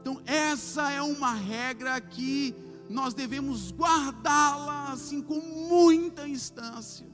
Então, 0.00 0.20
essa 0.26 0.90
é 0.90 1.02
uma 1.02 1.32
regra 1.34 2.00
que 2.00 2.54
nós 2.88 3.14
devemos 3.14 3.70
guardá-la 3.70 4.92
assim 4.92 5.20
com 5.20 5.40
muita 5.40 6.26
instância. 6.26 7.06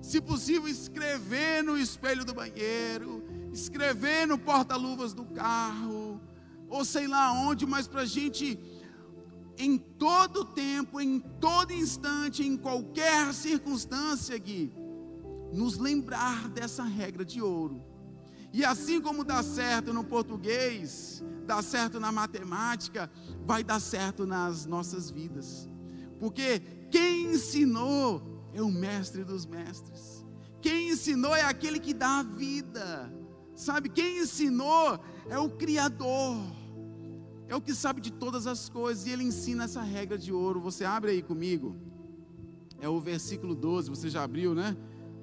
Se 0.00 0.20
possível, 0.20 0.68
escrever 0.68 1.64
no 1.64 1.76
espelho 1.76 2.24
do 2.24 2.32
banheiro, 2.32 3.24
escrever 3.52 4.26
no 4.26 4.38
porta-luvas 4.38 5.12
do 5.12 5.24
carro, 5.24 6.20
ou 6.68 6.84
sei 6.84 7.08
lá 7.08 7.32
onde, 7.32 7.66
mas 7.66 7.88
para 7.88 8.02
a 8.02 8.06
gente, 8.06 8.58
em 9.58 9.76
todo 9.76 10.44
tempo, 10.44 11.00
em 11.00 11.18
todo 11.18 11.72
instante, 11.72 12.46
em 12.46 12.56
qualquer 12.56 13.34
circunstância, 13.34 14.38
Gui, 14.38 14.72
nos 15.52 15.76
lembrar 15.78 16.48
dessa 16.50 16.84
regra 16.84 17.24
de 17.24 17.42
ouro. 17.42 17.82
E 18.56 18.64
assim 18.64 19.02
como 19.02 19.22
dá 19.22 19.42
certo 19.42 19.92
no 19.92 20.02
português, 20.02 21.22
dá 21.44 21.60
certo 21.60 22.00
na 22.00 22.10
matemática, 22.10 23.10
vai 23.44 23.62
dar 23.62 23.78
certo 23.78 24.24
nas 24.24 24.64
nossas 24.64 25.10
vidas. 25.10 25.68
Porque 26.18 26.60
quem 26.90 27.34
ensinou 27.34 28.48
é 28.54 28.62
o 28.62 28.72
mestre 28.72 29.24
dos 29.24 29.44
mestres. 29.44 30.24
Quem 30.62 30.88
ensinou 30.88 31.36
é 31.36 31.42
aquele 31.42 31.78
que 31.78 31.92
dá 31.92 32.20
a 32.20 32.22
vida. 32.22 33.12
Sabe, 33.54 33.90
quem 33.90 34.20
ensinou 34.20 34.98
é 35.28 35.38
o 35.38 35.50
Criador. 35.50 36.38
É 37.48 37.54
o 37.54 37.60
que 37.60 37.74
sabe 37.74 38.00
de 38.00 38.10
todas 38.10 38.46
as 38.46 38.70
coisas 38.70 39.06
e 39.06 39.10
ele 39.10 39.24
ensina 39.24 39.64
essa 39.64 39.82
regra 39.82 40.16
de 40.16 40.32
ouro. 40.32 40.62
Você 40.62 40.82
abre 40.82 41.10
aí 41.10 41.20
comigo. 41.22 41.76
É 42.80 42.88
o 42.88 42.98
versículo 42.98 43.54
12, 43.54 43.90
você 43.90 44.08
já 44.08 44.22
abriu, 44.22 44.54
né? 44.54 44.74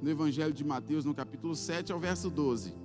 No 0.03 0.09
Evangelho 0.11 0.53
de 0.53 0.63
Mateus, 0.63 1.03
no 1.03 1.15
capítulo 1.15 1.55
7, 1.55 1.91
ao 1.91 1.99
verso 1.99 2.29
12. 2.29 2.82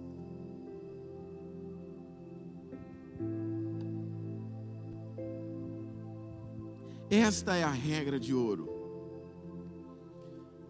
Esta 7.11 7.57
é 7.57 7.65
a 7.65 7.71
regra 7.71 8.21
de 8.21 8.35
ouro. 8.35 8.69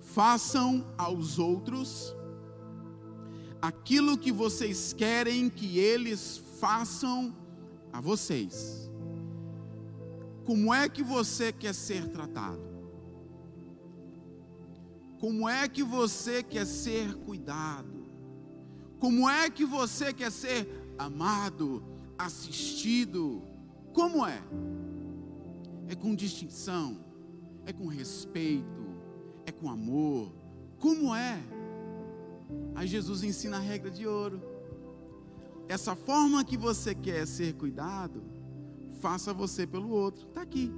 Façam 0.00 0.87
aos 0.97 1.38
outros 1.38 2.14
aquilo 3.61 4.16
que 4.16 4.30
vocês 4.30 4.92
querem 4.92 5.50
que 5.50 5.78
eles 5.78 6.40
façam 6.61 7.35
a 7.92 8.00
vocês. 8.00 8.88
Como 10.45 10.73
é 10.73 10.88
que 10.88 11.02
você 11.02 11.52
quer 11.52 11.75
ser 11.75 12.09
tratado? 12.09 12.68
Como 15.18 15.49
é 15.49 15.68
que 15.68 15.83
você 15.83 16.42
quer 16.42 16.64
ser 16.64 17.14
cuidado? 17.16 18.07
Como 19.00 19.28
é 19.28 19.50
que 19.50 19.64
você 19.64 20.12
quer 20.12 20.30
ser 20.30 20.95
amado, 20.97 21.83
assistido? 22.16 23.42
Como 23.92 24.25
é? 24.25 24.40
É 25.88 25.95
com 25.95 26.14
distinção, 26.14 26.99
é 27.66 27.73
com 27.73 27.87
respeito, 27.87 28.87
é 29.47 29.52
com 29.52 29.71
amor. 29.71 30.33
Como 30.78 31.14
é? 31.14 31.42
Aí 32.75 32.87
Jesus 32.87 33.23
ensina 33.23 33.57
a 33.57 33.61
regra 33.61 33.90
de 33.90 34.07
ouro. 34.07 34.40
Essa 35.68 35.97
forma 35.97 36.45
que 36.45 36.57
você 36.57 36.95
quer 36.95 37.26
ser 37.26 37.54
cuidado, 37.54 38.23
faça 39.00 39.33
você 39.33 39.66
pelo 39.66 39.90
outro. 39.90 40.28
Está 40.28 40.42
aqui. 40.42 40.73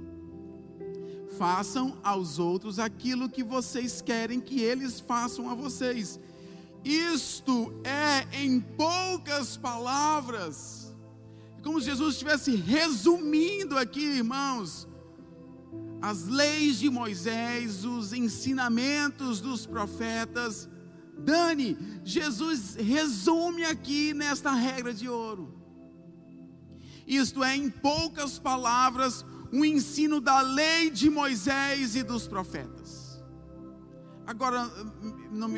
Façam 1.37 1.97
aos 2.03 2.39
outros 2.39 2.79
aquilo 2.79 3.29
que 3.29 3.43
vocês 3.43 4.01
querem 4.01 4.41
que 4.41 4.61
eles 4.61 4.99
façam 4.99 5.49
a 5.49 5.55
vocês. 5.55 6.19
Isto 6.83 7.73
é, 7.83 8.43
em 8.43 8.59
poucas 8.59 9.55
palavras, 9.55 10.93
como 11.63 11.79
se 11.79 11.85
Jesus 11.85 12.13
estivesse 12.13 12.55
resumindo 12.55 13.77
aqui, 13.77 14.01
irmãos, 14.01 14.87
as 16.01 16.27
leis 16.27 16.79
de 16.79 16.89
Moisés, 16.89 17.85
os 17.85 18.11
ensinamentos 18.11 19.39
dos 19.39 19.65
profetas. 19.65 20.67
Dani, 21.17 21.77
Jesus 22.03 22.75
resume 22.75 23.63
aqui 23.65 24.13
nesta 24.13 24.51
regra 24.51 24.93
de 24.93 25.07
ouro. 25.07 25.61
Isto 27.05 27.43
é, 27.43 27.55
em 27.55 27.69
poucas 27.69 28.39
palavras, 28.39 29.25
o 29.51 29.63
ensino 29.63 30.19
da 30.19 30.41
lei 30.41 30.89
de 30.89 31.09
Moisés 31.09 31.95
e 31.95 32.03
dos 32.03 32.27
profetas. 32.27 33.21
Agora, 34.25 34.69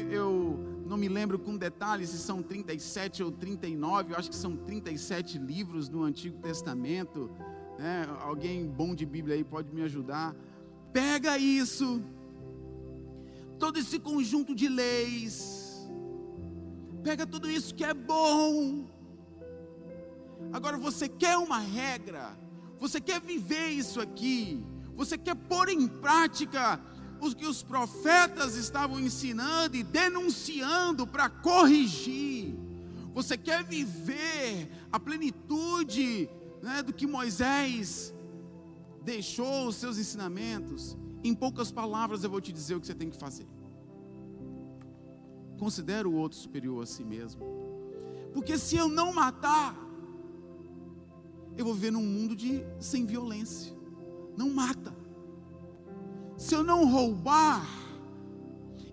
eu 0.10 0.84
não 0.88 0.98
me 0.98 1.08
lembro 1.08 1.38
com 1.38 1.56
detalhes 1.56 2.10
se 2.10 2.18
são 2.18 2.42
37 2.42 3.24
ou 3.24 3.32
39, 3.32 4.14
eu 4.14 4.18
acho 4.18 4.30
que 4.30 4.36
são 4.36 4.58
37 4.58 5.38
livros 5.38 5.90
no 5.90 6.04
Antigo 6.04 6.40
Testamento 6.40 7.30
né? 7.84 8.08
Alguém 8.22 8.66
bom 8.66 8.96
de 8.96 9.06
Bíblia 9.06 9.36
aí 9.36 9.44
pode 9.44 9.70
me 9.76 9.82
ajudar. 9.82 10.34
Pega 10.94 11.38
isso, 11.38 12.02
todo 13.60 13.78
esse 13.78 14.00
conjunto 14.00 14.56
de 14.56 14.70
leis, 14.70 15.86
pega 17.04 17.28
tudo 17.28 17.52
isso 17.52 17.76
que 17.76 17.84
é 17.84 17.94
bom. 17.94 18.88
Agora 20.54 20.78
você 20.78 21.10
quer 21.10 21.36
uma 21.38 21.60
regra, 21.60 22.38
você 22.80 23.02
quer 23.02 23.20
viver 23.20 23.68
isso 23.68 24.00
aqui, 24.00 24.64
você 24.96 25.18
quer 25.18 25.36
pôr 25.36 25.68
em 25.68 25.86
prática 25.86 26.80
o 27.20 27.36
que 27.36 27.46
os 27.46 27.62
profetas 27.64 28.56
estavam 28.56 28.98
ensinando 28.98 29.76
e 29.76 29.84
denunciando 29.84 31.06
para 31.06 31.28
corrigir. 31.28 32.56
Você 33.14 33.38
quer 33.38 33.62
viver 33.62 34.70
a 34.90 34.98
plenitude 34.98 36.30
né, 36.64 36.82
do 36.82 36.94
que 36.94 37.06
Moisés 37.06 38.14
deixou 39.04 39.68
os 39.68 39.76
seus 39.76 39.98
ensinamentos, 39.98 40.98
em 41.22 41.36
poucas 41.36 41.70
palavras 41.74 42.24
eu 42.24 42.30
vou 42.30 42.40
te 42.40 42.54
dizer 42.54 42.76
o 42.76 42.80
que 42.80 42.88
você 42.88 42.96
tem 42.96 43.10
que 43.10 43.18
fazer. 43.18 43.46
Considere 45.60 46.08
o 46.08 46.14
outro 46.14 46.38
superior 46.38 46.82
a 46.82 46.86
si 46.86 47.04
mesmo. 47.04 47.44
Porque 48.34 48.58
se 48.58 48.78
eu 48.78 48.88
não 48.88 49.12
matar, 49.12 49.78
eu 51.58 51.66
vou 51.66 51.74
viver 51.74 51.92
num 51.92 52.06
mundo 52.06 52.34
de 52.34 52.66
sem 52.80 53.06
violência. 53.06 53.74
Não 54.38 54.50
mata. 54.50 54.96
se 56.38 56.56
eu 56.56 56.64
não 56.64 56.90
roubar, 56.90 57.68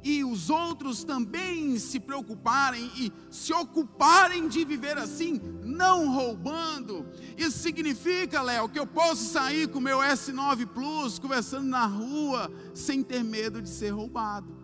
e 0.03 0.25
os 0.25 0.49
outros 0.49 1.05
também 1.05 1.79
se 1.79 2.01
preocuparem 2.01 2.91
e 2.97 3.13
se 3.31 3.53
ocuparem 3.53 4.49
de 4.49 4.65
viver 4.65 4.97
assim, 4.97 5.41
não 5.63 6.13
roubando. 6.13 7.07
Isso 7.37 7.59
significa, 7.59 8.43
Léo, 8.43 8.69
que 8.69 8.79
eu 8.79 8.87
posso 8.87 9.25
sair 9.25 9.69
com 9.69 9.81
meu 9.81 9.99
S9 9.99 10.67
Plus 10.67 11.19
conversando 11.19 11.67
na 11.67 11.87
rua 11.87 12.51
sem 12.75 13.03
ter 13.03 13.23
medo 13.23 13.61
de 13.61 13.69
ser 13.69 13.91
roubado. 13.91 14.57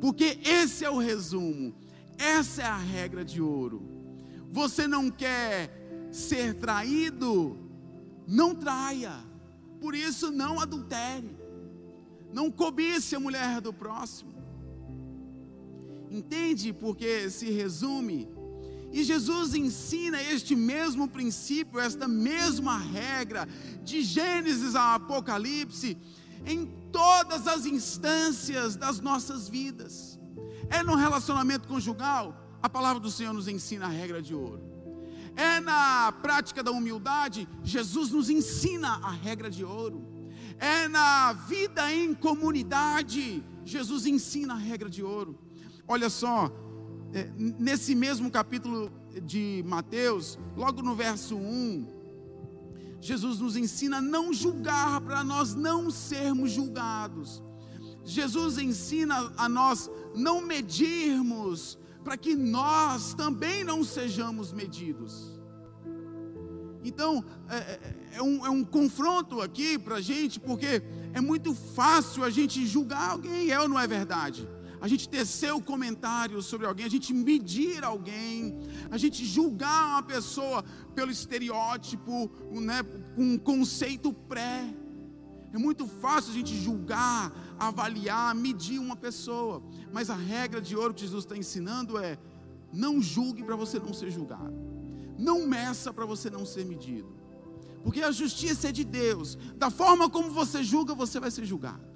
Porque 0.00 0.38
esse 0.44 0.84
é 0.84 0.90
o 0.90 0.98
resumo, 0.98 1.74
essa 2.18 2.62
é 2.62 2.66
a 2.66 2.76
regra 2.76 3.24
de 3.24 3.40
ouro. 3.40 3.82
Você 4.50 4.86
não 4.86 5.10
quer 5.10 6.08
ser 6.12 6.54
traído? 6.54 7.58
Não 8.26 8.54
traia. 8.54 9.12
Por 9.80 9.94
isso, 9.94 10.30
não 10.30 10.60
adultere. 10.60 11.36
Não 12.32 12.50
cobice 12.50 13.16
a 13.16 13.20
mulher 13.20 13.60
do 13.60 13.72
próximo. 13.72 14.33
Entende 16.14 16.72
porque 16.72 17.28
se 17.28 17.50
resume? 17.50 18.28
E 18.92 19.02
Jesus 19.02 19.52
ensina 19.52 20.22
este 20.22 20.54
mesmo 20.54 21.08
princípio, 21.08 21.80
esta 21.80 22.06
mesma 22.06 22.78
regra, 22.78 23.48
de 23.82 24.00
Gênesis 24.00 24.76
a 24.76 24.94
Apocalipse, 24.94 25.98
em 26.46 26.66
todas 26.92 27.48
as 27.48 27.66
instâncias 27.66 28.76
das 28.76 29.00
nossas 29.00 29.48
vidas. 29.48 30.16
É 30.70 30.84
no 30.84 30.94
relacionamento 30.94 31.66
conjugal, 31.66 32.56
a 32.62 32.68
palavra 32.68 33.00
do 33.00 33.10
Senhor 33.10 33.32
nos 33.32 33.48
ensina 33.48 33.86
a 33.86 33.88
regra 33.88 34.22
de 34.22 34.36
ouro. 34.36 34.62
É 35.34 35.58
na 35.58 36.12
prática 36.12 36.62
da 36.62 36.70
humildade, 36.70 37.48
Jesus 37.64 38.12
nos 38.12 38.30
ensina 38.30 39.00
a 39.02 39.10
regra 39.10 39.50
de 39.50 39.64
ouro. 39.64 40.06
É 40.60 40.86
na 40.86 41.32
vida 41.32 41.92
em 41.92 42.14
comunidade, 42.14 43.42
Jesus 43.64 44.06
ensina 44.06 44.54
a 44.54 44.56
regra 44.56 44.88
de 44.88 45.02
ouro. 45.02 45.36
Olha 45.86 46.08
só, 46.08 46.50
é, 47.12 47.30
nesse 47.36 47.94
mesmo 47.94 48.30
capítulo 48.30 48.90
de 49.22 49.62
Mateus, 49.66 50.38
logo 50.56 50.82
no 50.82 50.94
verso 50.94 51.36
1, 51.36 51.86
Jesus 53.00 53.38
nos 53.38 53.54
ensina 53.54 53.98
a 53.98 54.02
não 54.02 54.32
julgar 54.32 55.00
para 55.02 55.22
nós 55.22 55.54
não 55.54 55.90
sermos 55.90 56.52
julgados. 56.52 57.42
Jesus 58.02 58.58
ensina 58.58 59.32
a 59.36 59.48
nós 59.48 59.90
não 60.14 60.40
medirmos 60.40 61.78
para 62.02 62.16
que 62.16 62.34
nós 62.34 63.14
também 63.14 63.62
não 63.62 63.84
sejamos 63.84 64.52
medidos. 64.52 65.38
Então, 66.82 67.24
é, 67.48 67.56
é, 67.56 67.96
é, 68.14 68.22
um, 68.22 68.44
é 68.44 68.50
um 68.50 68.62
confronto 68.62 69.40
aqui 69.40 69.78
para 69.78 69.96
a 69.96 70.00
gente, 70.00 70.38
porque 70.38 70.82
é 71.14 71.20
muito 71.20 71.54
fácil 71.54 72.24
a 72.24 72.30
gente 72.30 72.66
julgar 72.66 73.10
alguém, 73.10 73.50
é 73.50 73.60
ou 73.60 73.68
não 73.68 73.78
é 73.78 73.86
verdade? 73.86 74.46
A 74.84 74.86
gente 74.86 75.08
tecer 75.08 75.50
o 75.50 75.62
comentário 75.62 76.42
sobre 76.42 76.66
alguém, 76.66 76.84
a 76.84 76.90
gente 76.90 77.14
medir 77.14 77.82
alguém, 77.82 78.54
a 78.90 78.98
gente 78.98 79.24
julgar 79.24 79.86
uma 79.86 80.02
pessoa 80.02 80.62
pelo 80.94 81.10
estereótipo, 81.10 82.30
né, 82.52 82.82
com 83.16 83.22
um 83.22 83.38
conceito 83.38 84.12
pré. 84.12 84.62
É 85.54 85.56
muito 85.56 85.86
fácil 85.86 86.32
a 86.32 86.34
gente 86.34 86.54
julgar, 86.54 87.32
avaliar, 87.58 88.34
medir 88.34 88.78
uma 88.78 88.94
pessoa, 88.94 89.62
mas 89.90 90.10
a 90.10 90.14
regra 90.16 90.60
de 90.60 90.76
ouro 90.76 90.92
que 90.92 91.00
Jesus 91.00 91.24
está 91.24 91.34
ensinando 91.34 91.96
é: 91.96 92.18
não 92.70 93.00
julgue 93.00 93.42
para 93.42 93.56
você 93.56 93.78
não 93.78 93.94
ser 93.94 94.10
julgado, 94.10 94.52
não 95.18 95.46
meça 95.46 95.94
para 95.94 96.04
você 96.04 96.28
não 96.28 96.44
ser 96.44 96.66
medido, 96.66 97.10
porque 97.82 98.02
a 98.02 98.12
justiça 98.12 98.68
é 98.68 98.72
de 98.72 98.84
Deus, 98.84 99.38
da 99.56 99.70
forma 99.70 100.10
como 100.10 100.28
você 100.28 100.62
julga, 100.62 100.94
você 100.94 101.18
vai 101.18 101.30
ser 101.30 101.46
julgado 101.46 101.93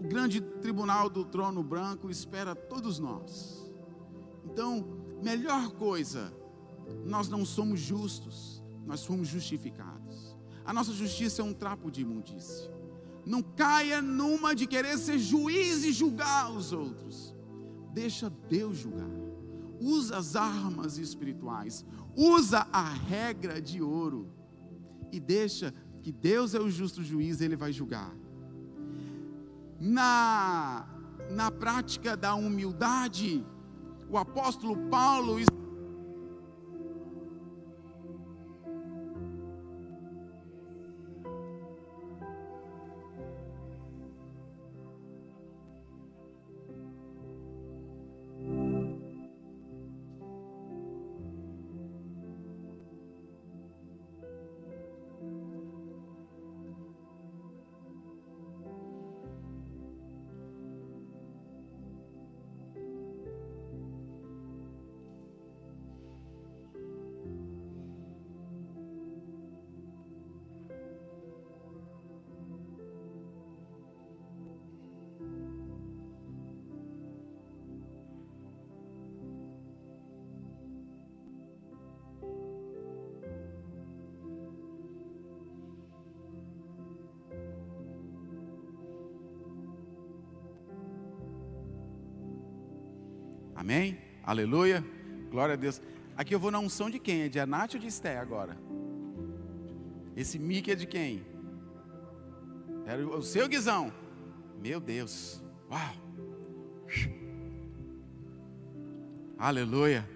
o 0.00 0.08
grande 0.08 0.40
tribunal 0.40 1.10
do 1.10 1.26
trono 1.26 1.62
branco 1.62 2.08
espera 2.08 2.54
todos 2.54 2.98
nós. 2.98 3.70
Então, 4.46 4.96
melhor 5.22 5.72
coisa, 5.72 6.32
nós 7.04 7.28
não 7.28 7.44
somos 7.44 7.80
justos, 7.80 8.62
nós 8.86 9.04
fomos 9.04 9.28
justificados. 9.28 10.34
A 10.64 10.72
nossa 10.72 10.92
justiça 10.94 11.42
é 11.42 11.44
um 11.44 11.52
trapo 11.52 11.90
de 11.90 12.00
imundícia. 12.00 12.72
Não 13.26 13.42
caia 13.42 14.00
numa 14.00 14.54
de 14.54 14.66
querer 14.66 14.96
ser 14.96 15.18
juiz 15.18 15.84
e 15.84 15.92
julgar 15.92 16.50
os 16.50 16.72
outros. 16.72 17.36
Deixa 17.92 18.30
Deus 18.48 18.78
julgar. 18.78 19.10
Usa 19.78 20.16
as 20.16 20.34
armas 20.34 20.96
espirituais. 20.96 21.84
Usa 22.16 22.66
a 22.72 22.88
regra 22.88 23.60
de 23.60 23.82
ouro. 23.82 24.32
E 25.12 25.20
deixa 25.20 25.74
que 26.02 26.10
Deus 26.10 26.54
é 26.54 26.58
o 26.58 26.70
justo 26.70 27.04
juiz, 27.04 27.42
ele 27.42 27.56
vai 27.56 27.70
julgar 27.70 28.16
na, 29.80 30.86
na 31.30 31.50
prática 31.50 32.16
da 32.16 32.34
humildade, 32.34 33.44
o 34.08 34.18
apóstolo 34.18 34.76
Paulo 34.88 35.40
Amém? 93.60 93.98
Aleluia. 94.22 94.82
Glória 95.30 95.52
a 95.52 95.56
Deus. 95.56 95.82
Aqui 96.16 96.34
eu 96.34 96.40
vou 96.40 96.50
na 96.50 96.58
unção 96.58 96.88
de 96.88 96.98
quem? 96.98 97.24
É 97.24 97.28
de 97.28 97.38
Anate 97.38 97.76
ou 97.76 97.80
de 97.82 97.88
Esté 97.88 98.16
agora? 98.16 98.56
Esse 100.16 100.38
mic 100.38 100.70
é 100.70 100.74
de 100.74 100.86
quem? 100.86 101.26
Era 102.86 103.06
o 103.06 103.22
seu 103.22 103.46
Guizão. 103.46 103.92
Meu 104.62 104.80
Deus. 104.80 105.44
Uau. 105.70 105.94
Aleluia. 109.36 110.08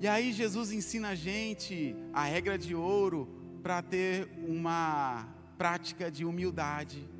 E 0.00 0.08
aí 0.08 0.32
Jesus 0.32 0.72
ensina 0.72 1.10
a 1.10 1.14
gente 1.14 1.94
a 2.12 2.24
regra 2.24 2.58
de 2.58 2.74
ouro 2.74 3.28
para 3.62 3.80
ter 3.80 4.28
uma 4.48 5.28
prática 5.56 6.10
de 6.10 6.24
humildade. 6.24 7.13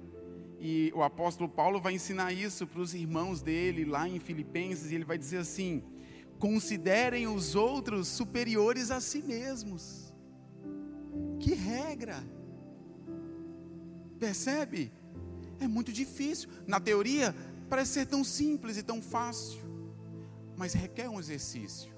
E 0.66 0.90
o 0.94 1.03
apóstolo 1.03 1.46
Paulo 1.46 1.79
vai 1.79 1.92
ensinar 1.92 2.33
isso 2.33 2.66
para 2.66 2.81
os 2.81 2.94
irmãos 2.94 3.42
dele 3.42 3.85
lá 3.85 4.09
em 4.09 4.18
Filipenses, 4.18 4.90
e 4.90 4.94
ele 4.94 5.05
vai 5.05 5.18
dizer 5.18 5.37
assim: 5.37 5.83
considerem 6.38 7.27
os 7.27 7.55
outros 7.55 8.09
superiores 8.09 8.90
a 8.90 8.98
si 8.98 9.22
mesmos. 9.22 10.11
Que 11.38 11.53
regra! 11.53 12.16
Percebe? 14.18 14.90
É 15.61 15.68
muito 15.68 15.92
difícil. 15.92 16.48
Na 16.66 16.81
teoria, 16.81 17.35
parece 17.68 17.92
ser 17.92 18.07
tão 18.07 18.24
simples 18.24 18.79
e 18.79 18.83
tão 18.83 19.03
fácil, 19.03 19.61
mas 20.57 20.72
requer 20.72 21.11
um 21.11 21.20
exercício, 21.20 21.94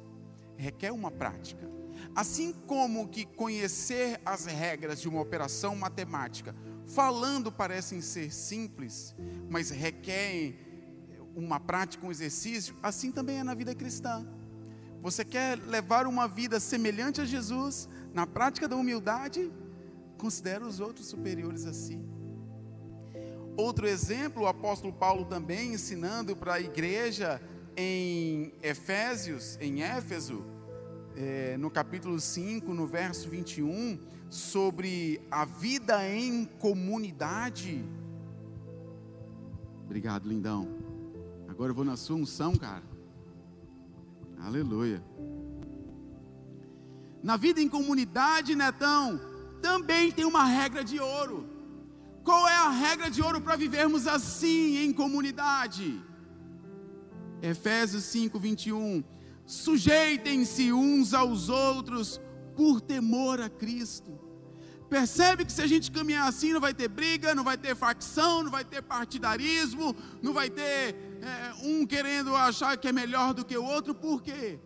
requer 0.56 0.90
uma 0.90 1.12
prática. 1.12 1.70
Assim 2.16 2.52
como 2.52 3.06
que 3.06 3.24
conhecer 3.24 4.20
as 4.26 4.44
regras 4.44 5.00
de 5.00 5.08
uma 5.08 5.20
operação 5.20 5.76
matemática 5.76 6.52
falando 6.86 7.50
parecem 7.50 8.00
ser 8.00 8.32
simples, 8.32 9.14
mas 9.48 9.70
requerem 9.70 10.56
uma 11.34 11.60
prática, 11.60 12.06
um 12.06 12.10
exercício, 12.10 12.74
assim 12.82 13.12
também 13.12 13.38
é 13.38 13.44
na 13.44 13.54
vida 13.54 13.74
cristã. 13.74 14.26
Você 15.02 15.24
quer 15.24 15.58
levar 15.58 16.06
uma 16.06 16.26
vida 16.26 16.58
semelhante 16.58 17.20
a 17.20 17.24
Jesus, 17.24 17.88
na 18.14 18.26
prática 18.26 18.66
da 18.66 18.76
humildade, 18.76 19.52
considera 20.16 20.66
os 20.66 20.80
outros 20.80 21.06
superiores 21.06 21.66
a 21.66 21.72
si. 21.72 22.00
Outro 23.56 23.86
exemplo, 23.86 24.42
o 24.42 24.46
apóstolo 24.46 24.92
Paulo 24.92 25.24
também 25.24 25.74
ensinando 25.74 26.34
para 26.34 26.54
a 26.54 26.60
igreja 26.60 27.40
em 27.76 28.52
Efésios, 28.62 29.58
em 29.60 29.82
Éfeso, 29.82 30.44
é, 31.16 31.56
no 31.56 31.70
capítulo 31.70 32.18
5, 32.18 32.72
no 32.74 32.86
verso 32.86 33.28
21, 33.28 33.98
sobre 34.28 35.20
a 35.30 35.44
vida 35.44 36.08
em 36.08 36.44
comunidade. 36.44 37.84
Obrigado, 39.84 40.28
lindão. 40.28 40.68
Agora 41.48 41.70
eu 41.70 41.74
vou 41.74 41.84
na 41.84 41.96
sua 41.96 42.16
unção, 42.16 42.54
cara. 42.56 42.82
Aleluia. 44.38 45.02
Na 47.22 47.36
vida 47.36 47.60
em 47.60 47.68
comunidade, 47.68 48.54
Netão, 48.54 49.20
também 49.62 50.12
tem 50.12 50.24
uma 50.24 50.44
regra 50.44 50.84
de 50.84 51.00
ouro. 51.00 51.48
Qual 52.22 52.48
é 52.48 52.56
a 52.56 52.70
regra 52.70 53.10
de 53.10 53.22
ouro 53.22 53.40
para 53.40 53.56
vivermos 53.56 54.06
assim 54.06 54.78
em 54.78 54.92
comunidade? 54.92 56.02
Efésios 57.40 58.04
5, 58.04 58.38
21. 58.38 59.02
Sujeitem-se 59.44 60.72
uns 60.72 61.14
aos 61.14 61.48
outros 61.48 62.20
por 62.56 62.80
temor 62.80 63.40
a 63.40 63.50
Cristo. 63.50 64.18
Percebe 64.88 65.44
que 65.44 65.52
se 65.52 65.60
a 65.60 65.66
gente 65.66 65.90
caminhar 65.90 66.28
assim, 66.28 66.52
não 66.52 66.60
vai 66.60 66.72
ter 66.72 66.88
briga, 66.88 67.34
não 67.34 67.42
vai 67.42 67.58
ter 67.58 67.74
facção, 67.74 68.44
não 68.44 68.50
vai 68.50 68.64
ter 68.64 68.82
partidarismo, 68.82 69.94
não 70.22 70.32
vai 70.32 70.48
ter 70.48 70.94
é, 71.20 71.54
um 71.64 71.84
querendo 71.84 72.34
achar 72.34 72.76
que 72.76 72.86
é 72.86 72.92
melhor 72.92 73.34
do 73.34 73.44
que 73.44 73.56
o 73.56 73.64
outro, 73.64 73.94
por 73.94 74.22
quê? 74.22 74.60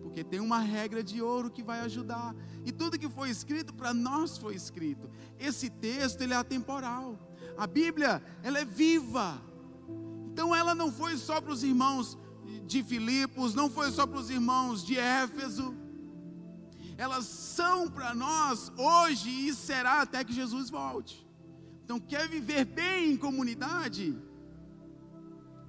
Porque 0.00 0.22
tem 0.22 0.38
uma 0.38 0.60
regra 0.60 1.02
de 1.02 1.20
ouro 1.20 1.50
que 1.50 1.62
vai 1.62 1.80
ajudar. 1.80 2.34
E 2.64 2.70
tudo 2.70 2.98
que 2.98 3.08
foi 3.08 3.30
escrito 3.30 3.74
para 3.74 3.92
nós 3.92 4.38
foi 4.38 4.54
escrito. 4.54 5.10
Esse 5.38 5.68
texto 5.68 6.22
ele 6.22 6.34
é 6.34 6.36
atemporal. 6.36 7.18
A 7.56 7.66
Bíblia 7.66 8.22
ela 8.44 8.60
é 8.60 8.64
viva. 8.64 9.42
Então 10.32 10.54
ela 10.54 10.72
não 10.72 10.92
foi 10.92 11.16
só 11.16 11.40
para 11.40 11.52
os 11.52 11.64
irmãos 11.64 12.16
de 12.64 12.82
Filipos, 12.82 13.54
não 13.54 13.68
foi 13.68 13.90
só 13.90 14.06
para 14.06 14.20
os 14.20 14.30
irmãos 14.30 14.86
de 14.86 14.96
Éfeso 14.96 15.87
elas 16.98 17.26
são 17.26 17.88
para 17.88 18.12
nós 18.12 18.72
hoje 18.76 19.30
e 19.30 19.54
será 19.54 20.02
até 20.02 20.24
que 20.24 20.32
Jesus 20.32 20.68
volte. 20.68 21.24
Então, 21.84 22.00
quer 22.00 22.28
viver 22.28 22.64
bem 22.64 23.12
em 23.12 23.16
comunidade? 23.16 24.18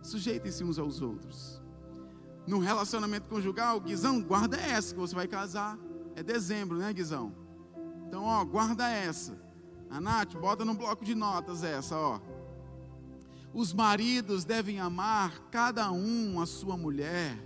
Sujeitem-se 0.02 0.64
uns 0.64 0.80
aos 0.80 1.02
outros. 1.02 1.62
No 2.48 2.58
relacionamento 2.58 3.30
conjugal, 3.30 3.80
Guizão, 3.80 4.20
guarda 4.24 4.58
essa 4.58 4.94
que 4.94 5.00
você 5.00 5.14
vai 5.14 5.28
casar. 5.28 5.78
É 6.16 6.24
dezembro, 6.24 6.80
né, 6.80 6.92
Guizão? 6.92 7.32
Então, 8.08 8.24
ó, 8.24 8.44
guarda 8.44 8.90
essa. 8.90 9.40
A 9.88 10.02
Nath, 10.02 10.34
bota 10.34 10.66
no 10.66 10.74
bloco 10.74 11.06
de 11.06 11.14
notas 11.14 11.64
essa, 11.64 11.96
ó. 11.96 12.20
Os 13.54 13.72
maridos 13.72 14.46
devem 14.46 14.80
amar 14.80 15.40
cada 15.52 15.92
um 15.92 16.42
a 16.42 16.48
sua 16.48 16.76
mulher 16.76 17.38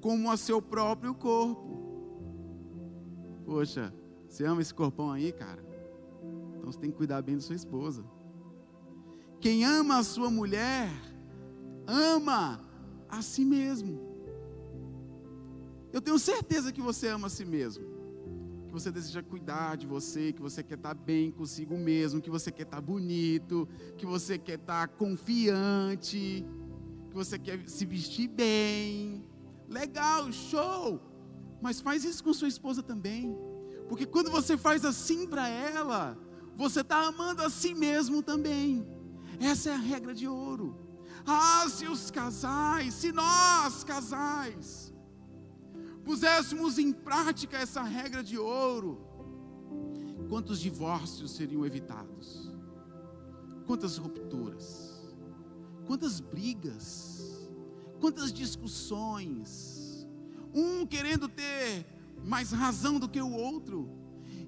como 0.00 0.30
a 0.30 0.38
seu 0.38 0.62
próprio 0.62 1.14
corpo. 1.14 1.79
Poxa, 3.50 3.92
você 4.28 4.44
ama 4.44 4.62
esse 4.62 4.72
corpão 4.72 5.10
aí, 5.10 5.32
cara? 5.32 5.60
Então 6.56 6.70
você 6.70 6.78
tem 6.78 6.88
que 6.88 6.96
cuidar 6.96 7.20
bem 7.20 7.34
da 7.34 7.40
sua 7.40 7.56
esposa. 7.56 8.04
Quem 9.40 9.64
ama 9.64 9.98
a 9.98 10.04
sua 10.04 10.30
mulher, 10.30 10.88
ama 11.84 12.64
a 13.08 13.20
si 13.20 13.44
mesmo. 13.44 13.98
Eu 15.92 16.00
tenho 16.00 16.16
certeza 16.16 16.70
que 16.70 16.80
você 16.80 17.08
ama 17.08 17.26
a 17.26 17.28
si 17.28 17.44
mesmo. 17.44 17.84
Que 18.68 18.72
você 18.72 18.92
deseja 18.92 19.20
cuidar 19.20 19.76
de 19.76 19.84
você, 19.84 20.32
que 20.32 20.40
você 20.40 20.62
quer 20.62 20.76
estar 20.76 20.94
bem 20.94 21.32
consigo 21.32 21.76
mesmo, 21.76 22.20
que 22.20 22.30
você 22.30 22.52
quer 22.52 22.62
estar 22.62 22.80
bonito, 22.80 23.68
que 23.98 24.06
você 24.06 24.38
quer 24.38 24.60
estar 24.60 24.86
confiante, 24.90 26.46
que 27.08 27.14
você 27.16 27.36
quer 27.36 27.68
se 27.68 27.84
vestir 27.84 28.28
bem. 28.28 29.24
Legal, 29.68 30.30
show! 30.30 31.09
Mas 31.60 31.80
faz 31.80 32.04
isso 32.04 32.24
com 32.24 32.32
sua 32.32 32.48
esposa 32.48 32.82
também. 32.82 33.36
Porque 33.88 34.06
quando 34.06 34.30
você 34.30 34.56
faz 34.56 34.84
assim 34.84 35.26
para 35.26 35.48
ela, 35.48 36.16
você 36.56 36.80
está 36.80 37.06
amando 37.06 37.42
a 37.42 37.50
si 37.50 37.74
mesmo 37.74 38.22
também. 38.22 38.86
Essa 39.40 39.70
é 39.70 39.74
a 39.74 39.78
regra 39.78 40.14
de 40.14 40.28
ouro. 40.28 40.76
Ah, 41.26 41.66
se 41.68 41.86
os 41.86 42.10
casais, 42.10 42.94
se 42.94 43.12
nós 43.12 43.84
casais, 43.84 44.92
puséssemos 46.04 46.78
em 46.78 46.92
prática 46.92 47.56
essa 47.56 47.82
regra 47.82 48.22
de 48.22 48.38
ouro, 48.38 49.00
quantos 50.28 50.60
divórcios 50.60 51.32
seriam 51.32 51.64
evitados? 51.64 52.50
Quantas 53.66 53.96
rupturas? 53.96 55.00
Quantas 55.86 56.20
brigas? 56.20 57.48
Quantas 58.00 58.32
discussões? 58.32 59.79
Um 60.54 60.86
querendo 60.86 61.28
ter 61.28 61.86
mais 62.24 62.50
razão 62.52 62.98
do 62.98 63.08
que 63.08 63.20
o 63.20 63.32
outro. 63.32 63.88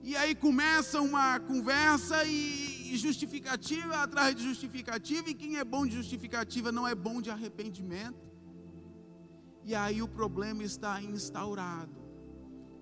E 0.02 0.16
aí 0.16 0.34
começa 0.34 1.00
uma 1.00 1.38
conversa 1.38 2.24
e 2.24 2.96
justificativa 2.96 3.96
atrás 4.02 4.34
de 4.34 4.42
justificativa, 4.42 5.30
e 5.30 5.34
quem 5.34 5.56
é 5.56 5.64
bom 5.64 5.86
de 5.86 5.94
justificativa 5.94 6.72
não 6.72 6.86
é 6.86 6.94
bom 6.94 7.22
de 7.22 7.30
arrependimento. 7.30 8.20
E 9.64 9.74
aí 9.74 10.02
o 10.02 10.08
problema 10.08 10.64
está 10.64 11.00
instaurado. 11.00 12.02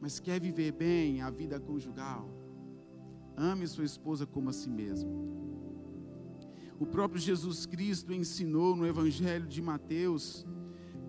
Mas 0.00 0.18
quer 0.18 0.40
viver 0.40 0.72
bem 0.72 1.20
a 1.20 1.30
vida 1.30 1.60
conjugal? 1.60 2.28
Ame 3.36 3.66
sua 3.66 3.84
esposa 3.84 4.26
como 4.26 4.48
a 4.48 4.52
si 4.52 4.70
mesmo. 4.70 5.10
O 6.78 6.86
próprio 6.86 7.20
Jesus 7.20 7.66
Cristo 7.66 8.14
ensinou 8.14 8.74
no 8.74 8.86
Evangelho 8.86 9.46
de 9.46 9.60
Mateus, 9.60 10.46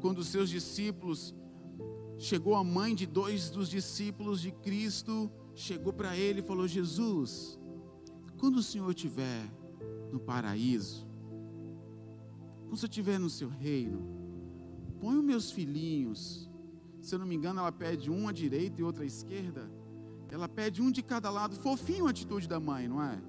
quando 0.02 0.18
os 0.20 0.28
seus 0.28 0.50
discípulos 0.50 1.34
chegou 2.22 2.56
a 2.56 2.64
mãe 2.64 2.94
de 2.94 3.08
dois 3.08 3.50
dos 3.50 3.68
discípulos 3.68 4.40
de 4.42 4.52
Cristo, 4.52 5.30
chegou 5.56 5.92
para 5.92 6.16
ele 6.16 6.40
e 6.40 6.44
falou: 6.44 6.68
Jesus, 6.68 7.60
quando 8.38 8.58
o 8.58 8.64
Senhor 8.64 8.90
estiver 8.92 9.52
no 10.12 10.20
paraíso, 10.20 11.08
quando 12.68 12.78
você 12.78 12.86
estiver 12.86 13.20
no 13.20 13.30
seu 13.30 13.50
reino, 13.50 14.08
põe 15.00 15.18
os 15.18 15.24
meus 15.24 15.52
filhinhos. 15.52 16.50
Se 17.02 17.16
eu 17.16 17.20
não 17.20 17.26
me 17.26 17.36
engano, 17.36 17.60
ela 17.60 17.72
pede 17.72 18.12
um 18.12 18.28
à 18.28 18.32
direita 18.32 18.80
e 18.80 18.84
outro 18.84 19.02
à 19.02 19.06
esquerda. 19.06 19.70
Ela 20.30 20.48
pede 20.48 20.82
um 20.82 20.92
de 20.92 21.02
cada 21.02 21.30
lado. 21.32 21.56
Fofinho 21.56 22.06
a 22.06 22.12
atitude 22.12 22.48
da 22.48 22.60
mãe, 22.60 22.88
não 22.88 23.02
é? 23.02 23.20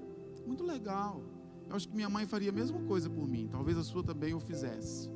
Muito 0.45 0.63
legal. 0.63 1.23
Eu 1.67 1.75
acho 1.75 1.89
que 1.89 1.95
minha 1.95 2.09
mãe 2.09 2.27
faria 2.27 2.49
a 2.51 2.53
mesma 2.53 2.79
coisa 2.83 3.09
por 3.09 3.27
mim. 3.27 3.49
Talvez 3.51 3.75
a 3.75 3.83
sua 3.83 4.03
também 4.03 4.35
o 4.35 4.39
fizesse. 4.39 5.09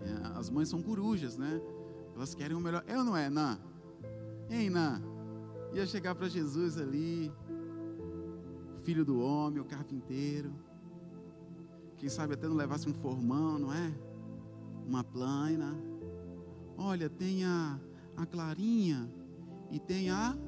É, 0.00 0.36
as 0.36 0.50
mães 0.50 0.68
são 0.68 0.82
corujas, 0.82 1.38
né? 1.38 1.60
Elas 2.22 2.36
querem 2.36 2.56
o 2.56 2.60
melhor. 2.60 2.84
Ou 2.88 3.02
não 3.02 3.16
é, 3.16 3.28
Nã? 3.28 3.58
Hein, 4.48 4.70
Nã? 4.70 5.02
Ia 5.72 5.84
chegar 5.84 6.14
para 6.14 6.28
Jesus 6.28 6.78
ali, 6.78 7.32
filho 8.84 9.04
do 9.04 9.18
homem, 9.18 9.60
o 9.60 9.64
carpinteiro. 9.64 10.54
Quem 11.96 12.08
sabe 12.08 12.34
até 12.34 12.46
não 12.46 12.54
levasse 12.54 12.88
um 12.88 12.94
formão, 12.94 13.58
não 13.58 13.74
é? 13.74 13.92
Uma 14.86 15.02
plana. 15.02 15.76
Olha, 16.78 17.10
tem 17.10 17.44
a, 17.44 17.80
a 18.16 18.24
Clarinha 18.24 19.12
e 19.68 19.80
tem 19.80 20.08
a, 20.08 20.38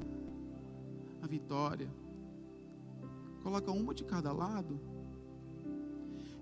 a 1.20 1.26
Vitória. 1.26 1.92
Coloca 3.42 3.72
uma 3.72 3.92
de 3.92 4.04
cada 4.04 4.32
lado. 4.32 4.80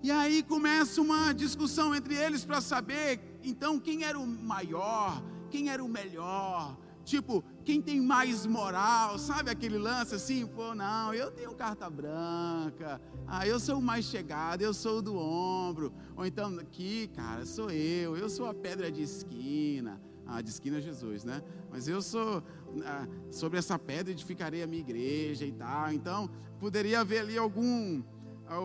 E 0.03 0.11
aí 0.11 0.43
começa 0.43 1.01
uma 1.01 1.33
discussão 1.33 1.95
entre 1.95 2.13
eles 2.13 2.45
para 2.45 2.61
saber 2.61 3.32
então, 3.43 3.79
quem 3.79 4.03
era 4.03 4.19
o 4.19 4.25
maior? 4.25 5.21
Quem 5.49 5.69
era 5.69 5.83
o 5.83 5.89
melhor? 5.89 6.77
Tipo, 7.03 7.43
quem 7.65 7.81
tem 7.81 7.99
mais 7.99 8.45
moral? 8.45 9.19
Sabe 9.19 9.49
aquele 9.49 9.77
lance 9.77 10.15
assim? 10.15 10.45
Pô, 10.47 10.73
não, 10.73 11.13
eu 11.13 11.29
tenho 11.31 11.53
carta 11.53 11.89
branca. 11.89 13.01
Ah, 13.27 13.45
eu 13.45 13.59
sou 13.59 13.77
o 13.77 13.81
mais 13.81 14.05
chegado, 14.05 14.61
eu 14.61 14.73
sou 14.73 14.99
o 14.99 15.01
do 15.01 15.17
ombro. 15.17 15.93
Ou 16.15 16.25
então, 16.25 16.57
aqui, 16.59 17.09
cara, 17.13 17.45
sou 17.45 17.69
eu. 17.69 18.15
Eu 18.15 18.29
sou 18.29 18.47
a 18.47 18.53
pedra 18.53 18.89
de 18.89 19.01
esquina. 19.01 20.01
Ah, 20.25 20.41
de 20.41 20.49
esquina 20.49 20.77
é 20.77 20.81
Jesus, 20.81 21.25
né? 21.25 21.43
Mas 21.69 21.87
eu 21.89 22.01
sou, 22.01 22.41
ah, 22.85 23.05
sobre 23.29 23.59
essa 23.59 23.77
pedra 23.77 24.13
edificarei 24.13 24.63
a 24.63 24.67
minha 24.67 24.81
igreja 24.81 25.45
e 25.45 25.51
tal. 25.51 25.91
Então, 25.91 26.29
poderia 26.57 27.01
haver 27.01 27.19
ali 27.19 27.37
algum, 27.37 28.01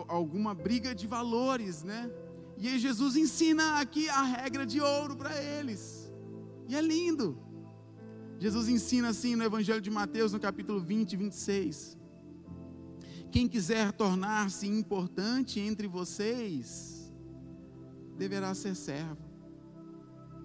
alguma 0.07 0.55
briga 0.55 0.95
de 0.95 1.07
valores, 1.07 1.83
né? 1.83 2.09
E 2.59 2.67
aí 2.67 2.77
Jesus 2.77 3.15
ensina 3.15 3.79
aqui 3.79 4.09
a 4.09 4.21
regra 4.21 4.65
de 4.65 4.81
ouro 4.81 5.15
para 5.15 5.33
eles. 5.41 6.11
E 6.67 6.75
é 6.75 6.81
lindo. 6.81 7.37
Jesus 8.37 8.67
ensina 8.67 9.09
assim 9.09 9.33
no 9.35 9.43
Evangelho 9.45 9.79
de 9.79 9.89
Mateus, 9.89 10.33
no 10.33 10.39
capítulo 10.39 10.81
20, 10.81 11.15
26. 11.15 11.97
Quem 13.31 13.47
quiser 13.47 13.93
tornar-se 13.93 14.67
importante 14.67 15.59
entre 15.59 15.87
vocês, 15.87 17.13
deverá 18.17 18.53
ser 18.53 18.75
servo. 18.75 19.23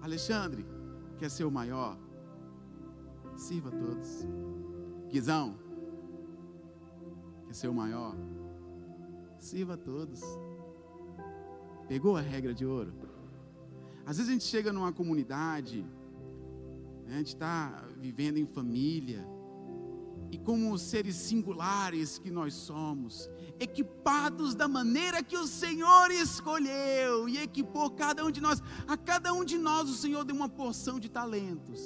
Alexandre, 0.01 0.65
quer 1.17 1.29
ser 1.29 1.43
o 1.43 1.51
maior? 1.51 1.97
Sirva 3.35 3.69
a 3.69 3.71
todos. 3.71 4.25
Guizão, 5.09 5.57
quer 7.45 7.55
ser 7.55 7.67
o 7.67 7.73
maior? 7.73 8.15
Sirva 9.37 9.73
a 9.73 9.77
todos. 9.77 10.21
Pegou 11.87 12.17
a 12.17 12.21
regra 12.21 12.53
de 12.53 12.65
ouro? 12.65 12.93
Às 14.05 14.17
vezes 14.17 14.29
a 14.29 14.33
gente 14.33 14.45
chega 14.45 14.73
numa 14.73 14.91
comunidade, 14.91 15.85
né, 17.05 17.15
a 17.15 17.17
gente 17.17 17.27
está 17.27 17.85
vivendo 17.97 18.37
em 18.37 18.45
família, 18.45 19.25
e 20.31 20.37
como 20.37 20.77
seres 20.77 21.15
singulares 21.15 22.17
que 22.17 22.31
nós 22.31 22.53
somos, 22.53 23.29
equipados 23.59 24.55
da 24.55 24.67
maneira 24.67 25.23
que 25.23 25.37
o 25.37 25.47
Senhor 25.47 26.11
escolheu 26.11 27.29
e 27.29 27.37
equipou 27.37 27.89
cada 27.91 28.25
um 28.25 28.31
de 28.31 28.41
nós. 28.41 28.61
A 28.87 28.97
cada 28.97 29.31
um 29.33 29.45
de 29.45 29.57
nós 29.57 29.89
o 29.89 29.93
Senhor 29.93 30.25
deu 30.25 30.35
uma 30.35 30.49
porção 30.49 30.99
de 30.99 31.09
talentos. 31.09 31.81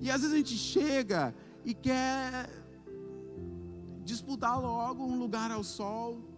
E 0.00 0.10
às 0.10 0.20
vezes 0.20 0.34
a 0.34 0.38
gente 0.38 0.56
chega 0.56 1.34
e 1.64 1.74
quer 1.74 2.48
disputar 4.04 4.60
logo 4.60 5.04
um 5.04 5.18
lugar 5.18 5.50
ao 5.50 5.64
sol, 5.64 6.29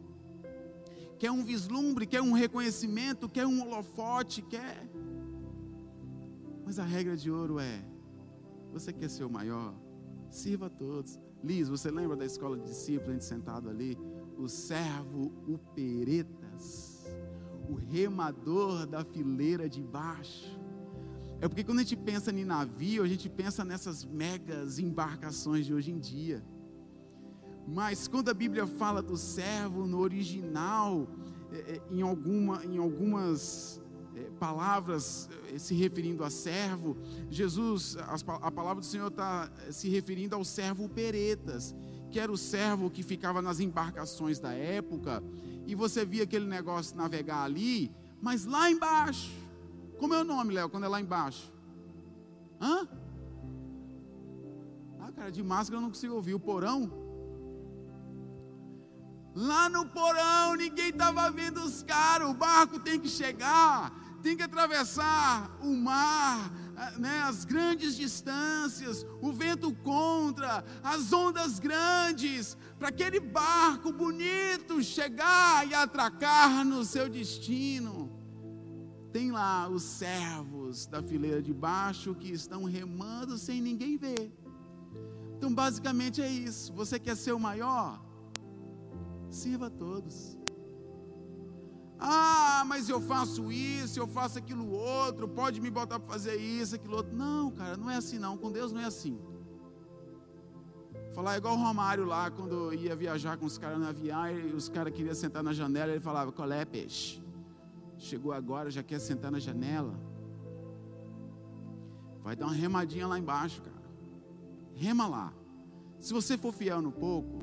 quer 1.22 1.30
um 1.30 1.44
vislumbre, 1.44 2.04
quer 2.04 2.20
um 2.20 2.32
reconhecimento, 2.32 3.28
quer 3.28 3.46
um 3.46 3.62
holofote, 3.62 4.42
quer. 4.42 4.90
Mas 6.64 6.80
a 6.80 6.84
regra 6.84 7.16
de 7.16 7.30
ouro 7.30 7.60
é: 7.60 7.80
você 8.72 8.92
quer 8.92 9.08
ser 9.08 9.22
o 9.22 9.30
maior? 9.30 9.72
Sirva 10.28 10.66
a 10.66 10.70
todos. 10.70 11.20
Liz, 11.44 11.68
você 11.68 11.92
lembra 11.92 12.16
da 12.16 12.24
escola 12.24 12.58
de 12.58 12.64
discípulos, 12.64 13.10
a 13.10 13.12
gente 13.12 13.24
sentado 13.24 13.70
ali? 13.70 13.96
O 14.36 14.48
servo, 14.48 15.32
o 15.46 15.58
peretas, 15.58 17.06
o 17.68 17.74
remador 17.74 18.84
da 18.84 19.04
fileira 19.04 19.68
de 19.68 19.80
baixo. 19.80 20.58
É 21.40 21.46
porque 21.46 21.62
quando 21.62 21.78
a 21.78 21.82
gente 21.82 21.98
pensa 21.98 22.32
em 22.32 22.44
navio, 22.44 23.04
a 23.04 23.06
gente 23.06 23.28
pensa 23.30 23.64
nessas 23.64 24.04
megas 24.04 24.80
embarcações 24.80 25.66
de 25.66 25.72
hoje 25.72 25.92
em 25.92 26.00
dia. 26.00 26.42
Mas 27.66 28.08
quando 28.08 28.28
a 28.28 28.34
Bíblia 28.34 28.66
fala 28.66 29.02
do 29.02 29.16
servo 29.16 29.86
no 29.86 29.98
original, 29.98 31.08
é, 31.52 31.56
é, 31.56 31.82
em, 31.90 32.02
alguma, 32.02 32.64
em 32.64 32.78
algumas 32.78 33.80
é, 34.16 34.30
palavras 34.38 35.28
se 35.58 35.74
referindo 35.74 36.24
a 36.24 36.30
servo, 36.30 36.96
Jesus, 37.30 37.96
a 37.98 38.50
palavra 38.50 38.80
do 38.80 38.86
Senhor 38.86 39.08
está 39.08 39.50
se 39.70 39.88
referindo 39.88 40.34
ao 40.34 40.44
servo 40.44 40.88
peretas, 40.88 41.74
que 42.10 42.18
era 42.18 42.32
o 42.32 42.36
servo 42.36 42.90
que 42.90 43.02
ficava 43.02 43.40
nas 43.40 43.60
embarcações 43.60 44.38
da 44.38 44.52
época, 44.52 45.22
e 45.66 45.74
você 45.74 46.04
via 46.04 46.24
aquele 46.24 46.46
negócio 46.46 46.96
navegar 46.96 47.42
ali, 47.42 47.90
mas 48.20 48.44
lá 48.44 48.70
embaixo, 48.70 49.30
como 49.98 50.14
é 50.14 50.20
o 50.20 50.24
nome, 50.24 50.54
Léo, 50.54 50.68
quando 50.68 50.84
é 50.84 50.88
lá 50.88 51.00
embaixo? 51.00 51.52
Hã? 52.60 52.88
Ah, 55.00 55.12
cara, 55.12 55.30
de 55.30 55.42
máscara 55.42 55.78
eu 55.78 55.82
não 55.82 55.90
consigo 55.90 56.14
ouvir, 56.14 56.34
o 56.34 56.40
porão? 56.40 57.01
Lá 59.34 59.68
no 59.68 59.86
porão, 59.86 60.54
ninguém 60.56 60.90
estava 60.90 61.30
vendo 61.30 61.62
os 61.62 61.82
caras, 61.82 62.28
o 62.28 62.34
barco 62.34 62.78
tem 62.78 63.00
que 63.00 63.08
chegar 63.08 63.92
tem 64.22 64.36
que 64.36 64.42
atravessar 64.42 65.50
o 65.60 65.74
mar, 65.74 66.50
né, 66.96 67.22
as 67.22 67.44
grandes 67.44 67.96
distâncias, 67.96 69.04
o 69.20 69.32
vento 69.32 69.74
contra, 69.74 70.64
as 70.82 71.12
ondas 71.12 71.58
grandes, 71.58 72.56
para 72.78 72.88
aquele 72.88 73.18
barco 73.18 73.92
bonito 73.92 74.82
chegar 74.82 75.66
e 75.68 75.74
atracar 75.74 76.64
no 76.64 76.84
seu 76.84 77.08
destino. 77.08 78.10
Tem 79.12 79.30
lá 79.30 79.68
os 79.68 79.82
servos 79.82 80.86
da 80.86 81.02
fileira 81.02 81.42
de 81.42 81.52
baixo 81.52 82.14
que 82.14 82.30
estão 82.30 82.64
remando 82.64 83.36
sem 83.36 83.60
ninguém 83.60 83.98
ver. 83.98 84.32
Então, 85.36 85.52
basicamente 85.52 86.22
é 86.22 86.30
isso. 86.30 86.72
Você 86.72 86.98
quer 86.98 87.16
ser 87.16 87.32
o 87.32 87.40
maior? 87.40 88.00
Sirva 89.32 89.68
a 89.68 89.70
todos. 89.70 90.38
Ah, 91.98 92.64
mas 92.66 92.88
eu 92.88 93.00
faço 93.00 93.50
isso, 93.50 93.98
eu 93.98 94.06
faço 94.06 94.36
aquilo 94.36 94.70
outro, 94.70 95.26
pode 95.26 95.60
me 95.60 95.70
botar 95.70 95.98
para 95.98 96.12
fazer 96.12 96.36
isso, 96.36 96.74
aquilo 96.74 96.96
outro. 96.96 97.16
Não, 97.16 97.50
cara, 97.50 97.76
não 97.76 97.88
é 97.88 97.96
assim 97.96 98.18
não. 98.18 98.36
Com 98.36 98.52
Deus 98.52 98.72
não 98.72 98.80
é 98.80 98.84
assim. 98.84 99.18
Falar 101.14 101.38
igual 101.38 101.54
o 101.54 101.58
Romário 101.58 102.04
lá, 102.04 102.30
quando 102.30 102.74
ia 102.74 102.94
viajar 102.94 103.36
com 103.38 103.46
os 103.46 103.56
caras 103.56 103.78
no 103.78 103.86
avião, 103.86 104.30
e 104.30 104.52
os 104.52 104.68
caras 104.68 104.92
queriam 104.92 105.14
sentar 105.14 105.42
na 105.42 105.52
janela, 105.52 105.92
ele 105.92 106.00
falava, 106.00 106.30
colé, 106.30 106.64
peixe. 106.64 107.22
Chegou 107.96 108.32
agora, 108.32 108.70
já 108.70 108.82
quer 108.82 108.98
sentar 108.98 109.30
na 109.30 109.38
janela. 109.38 109.94
Vai 112.22 112.36
dar 112.36 112.46
uma 112.46 112.54
remadinha 112.54 113.06
lá 113.06 113.18
embaixo, 113.18 113.62
cara. 113.62 113.82
Rema 114.74 115.06
lá. 115.06 115.32
Se 116.00 116.12
você 116.12 116.36
for 116.36 116.52
fiel 116.52 116.82
no 116.82 116.90
pouco, 116.90 117.41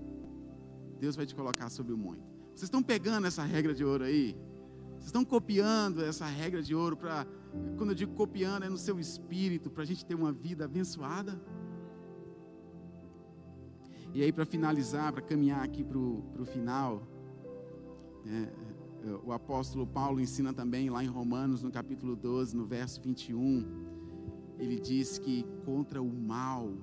Deus 0.99 1.15
vai 1.15 1.25
te 1.25 1.33
colocar 1.33 1.69
sobre 1.69 1.93
o 1.93 1.97
muito. 1.97 2.23
Vocês 2.49 2.63
estão 2.63 2.83
pegando 2.83 3.25
essa 3.25 3.43
regra 3.43 3.73
de 3.73 3.85
ouro 3.85 4.03
aí? 4.03 4.35
Vocês 4.91 5.05
estão 5.05 5.23
copiando 5.23 6.03
essa 6.03 6.25
regra 6.25 6.61
de 6.61 6.75
ouro 6.75 6.97
para, 6.97 7.25
quando 7.77 7.91
eu 7.91 7.95
digo 7.95 8.13
copiando, 8.13 8.63
é 8.63 8.69
no 8.69 8.77
seu 8.77 8.99
espírito, 8.99 9.69
para 9.69 9.83
a 9.83 9.85
gente 9.85 10.05
ter 10.05 10.13
uma 10.13 10.31
vida 10.31 10.65
abençoada? 10.65 11.41
E 14.13 14.21
aí, 14.21 14.31
para 14.31 14.45
finalizar, 14.45 15.13
para 15.13 15.21
caminhar 15.21 15.63
aqui 15.63 15.83
para 15.83 15.97
o 15.97 16.45
final, 16.45 17.07
é, 18.25 18.49
o 19.23 19.31
apóstolo 19.31 19.87
Paulo 19.87 20.19
ensina 20.19 20.51
também 20.51 20.89
lá 20.89 21.03
em 21.03 21.07
Romanos, 21.07 21.63
no 21.63 21.71
capítulo 21.71 22.15
12, 22.15 22.57
no 22.57 22.65
verso 22.65 23.01
21, 23.01 23.65
ele 24.57 24.79
diz 24.79 25.17
que 25.17 25.45
contra 25.63 26.01
o 26.01 26.11
mal 26.11 26.73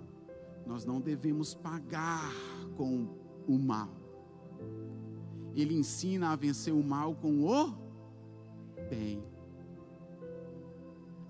nós 0.65 0.85
não 0.85 1.01
devemos 1.01 1.55
pagar 1.55 2.33
com 2.77 3.09
o 3.47 3.59
mal. 3.59 4.06
Ele 5.57 5.75
ensina 5.75 6.31
a 6.31 6.37
vencer 6.37 6.73
o 6.73 6.85
mal 6.85 7.14
com 7.14 7.45
o 7.45 7.75
bem. 8.90 9.25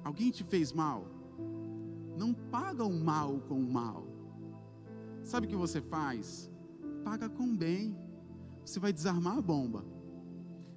Alguém 0.04 0.30
te 0.30 0.44
fez 0.44 0.72
mal? 0.72 1.06
Não 2.16 2.34
paga 2.34 2.84
o 2.84 2.92
mal 2.92 3.38
com 3.48 3.54
o 3.54 3.72
mal. 3.72 4.06
Sabe 5.22 5.46
o 5.46 5.50
que 5.50 5.56
você 5.56 5.80
faz? 5.80 6.50
Paga 7.04 7.28
com 7.28 7.56
bem. 7.56 7.96
Você 8.64 8.80
vai 8.80 8.92
desarmar 8.92 9.38
a 9.38 9.42
bomba. 9.42 9.84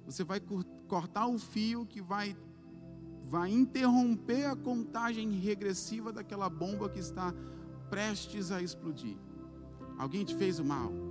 Você 0.06 0.24
vai 0.24 0.40
cortar 0.88 1.26
o 1.26 1.38
fio 1.38 1.86
que 1.86 2.00
vai 2.00 2.36
vai 3.26 3.48
interromper 3.48 4.46
a 4.46 4.56
contagem 4.56 5.30
regressiva 5.30 6.12
daquela 6.12 6.50
bomba 6.50 6.88
que 6.88 6.98
está 6.98 7.32
prestes 7.88 8.50
a 8.50 8.60
explodir. 8.60 9.16
Alguém 9.96 10.24
te 10.24 10.34
fez 10.34 10.58
o 10.58 10.64
mal? 10.64 11.09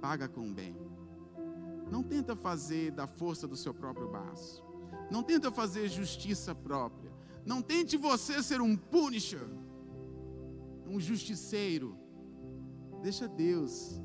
Paga 0.00 0.28
com 0.28 0.52
bem. 0.52 0.76
Não 1.90 2.02
tenta 2.02 2.36
fazer 2.36 2.92
da 2.92 3.06
força 3.06 3.46
do 3.48 3.56
seu 3.56 3.72
próprio 3.72 4.08
braço. 4.08 4.62
Não 5.10 5.22
tenta 5.22 5.50
fazer 5.50 5.88
justiça 5.88 6.54
própria. 6.54 7.10
Não 7.44 7.62
tente 7.62 7.96
você 7.96 8.42
ser 8.42 8.60
um 8.60 8.76
punisher, 8.76 9.48
um 10.86 11.00
justiceiro. 11.00 11.96
Deixa 13.02 13.26
Deus 13.26 14.00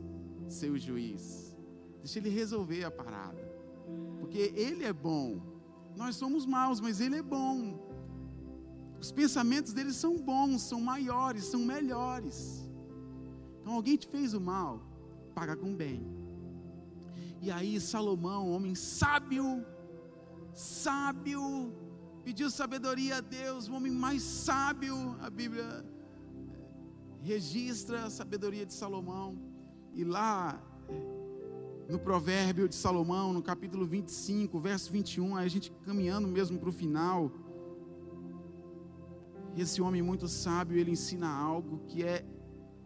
ser 0.47 0.69
o 0.69 0.77
juiz. 0.77 1.56
Deixa 1.99 2.19
Ele 2.19 2.29
resolver 2.29 2.84
a 2.86 2.91
parada. 2.91 3.43
Porque 4.19 4.53
Ele 4.56 4.86
é 4.86 4.93
bom. 4.93 5.41
Nós 5.95 6.15
somos 6.15 6.45
maus, 6.45 6.79
mas 6.79 7.01
Ele 7.01 7.17
é 7.17 7.21
bom. 7.21 7.79
Os 8.99 9.12
pensamentos 9.12 9.73
dele 9.73 9.91
são 9.91 10.17
bons, 10.17 10.62
são 10.62 10.79
maiores, 10.79 11.43
são 11.43 11.60
melhores. 11.60 12.63
Então 13.60 13.73
alguém 13.73 13.97
te 13.97 14.08
fez 14.08 14.34
o 14.34 14.39
mal, 14.39 14.82
paga 15.34 15.56
com 15.56 15.76
bem. 15.76 16.06
E 17.41 17.52
aí 17.52 17.80
Salomão, 17.80 18.52
homem 18.52 18.74
sábio, 18.74 19.65
sábio, 20.54 21.74
pediu 22.24 22.50
sabedoria 22.50 23.17
a 23.17 23.22
Deus, 23.22 23.67
o 23.67 23.74
homem 23.74 23.91
mais 23.91 24.22
sábio, 24.22 25.17
a 25.19 25.30
Bíblia 25.30 25.63
eh, 25.63 25.84
registra 27.22 28.06
a 28.06 28.10
sabedoria 28.10 28.65
de 28.65 28.74
Salomão. 28.74 29.38
E 29.93 30.06
lá 30.06 30.58
eh, 30.88 31.91
no 31.91 32.00
provérbio 32.00 32.69
de 32.69 32.76
Salomão, 32.76 33.34
no 33.34 33.43
capítulo 33.43 33.86
25, 33.86 34.58
verso 34.60 34.89
21, 34.89 35.36
a 35.36 35.46
gente 35.48 35.69
caminhando 35.84 36.30
mesmo 36.30 36.58
para 36.58 36.69
o 36.69 36.72
final. 36.72 37.30
Esse 39.58 39.82
homem 39.82 40.02
muito 40.02 40.30
sábio, 40.30 40.78
ele 40.78 40.91
ensina 40.91 41.28
algo 41.28 41.80
que 41.88 42.04
é 42.04 42.26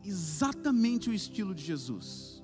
exatamente 0.04 1.12
o 1.12 1.14
estilo 1.14 1.54
de 1.54 1.64
Jesus 1.64 2.37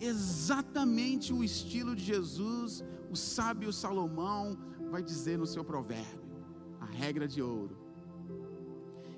exatamente 0.00 1.32
o 1.32 1.42
estilo 1.42 1.94
de 1.94 2.02
Jesus, 2.02 2.84
o 3.10 3.16
sábio 3.16 3.72
Salomão 3.72 4.56
vai 4.90 5.02
dizer 5.02 5.38
no 5.38 5.46
seu 5.46 5.64
provérbio, 5.64 6.36
a 6.80 6.86
regra 6.86 7.26
de 7.26 7.42
ouro. 7.42 7.76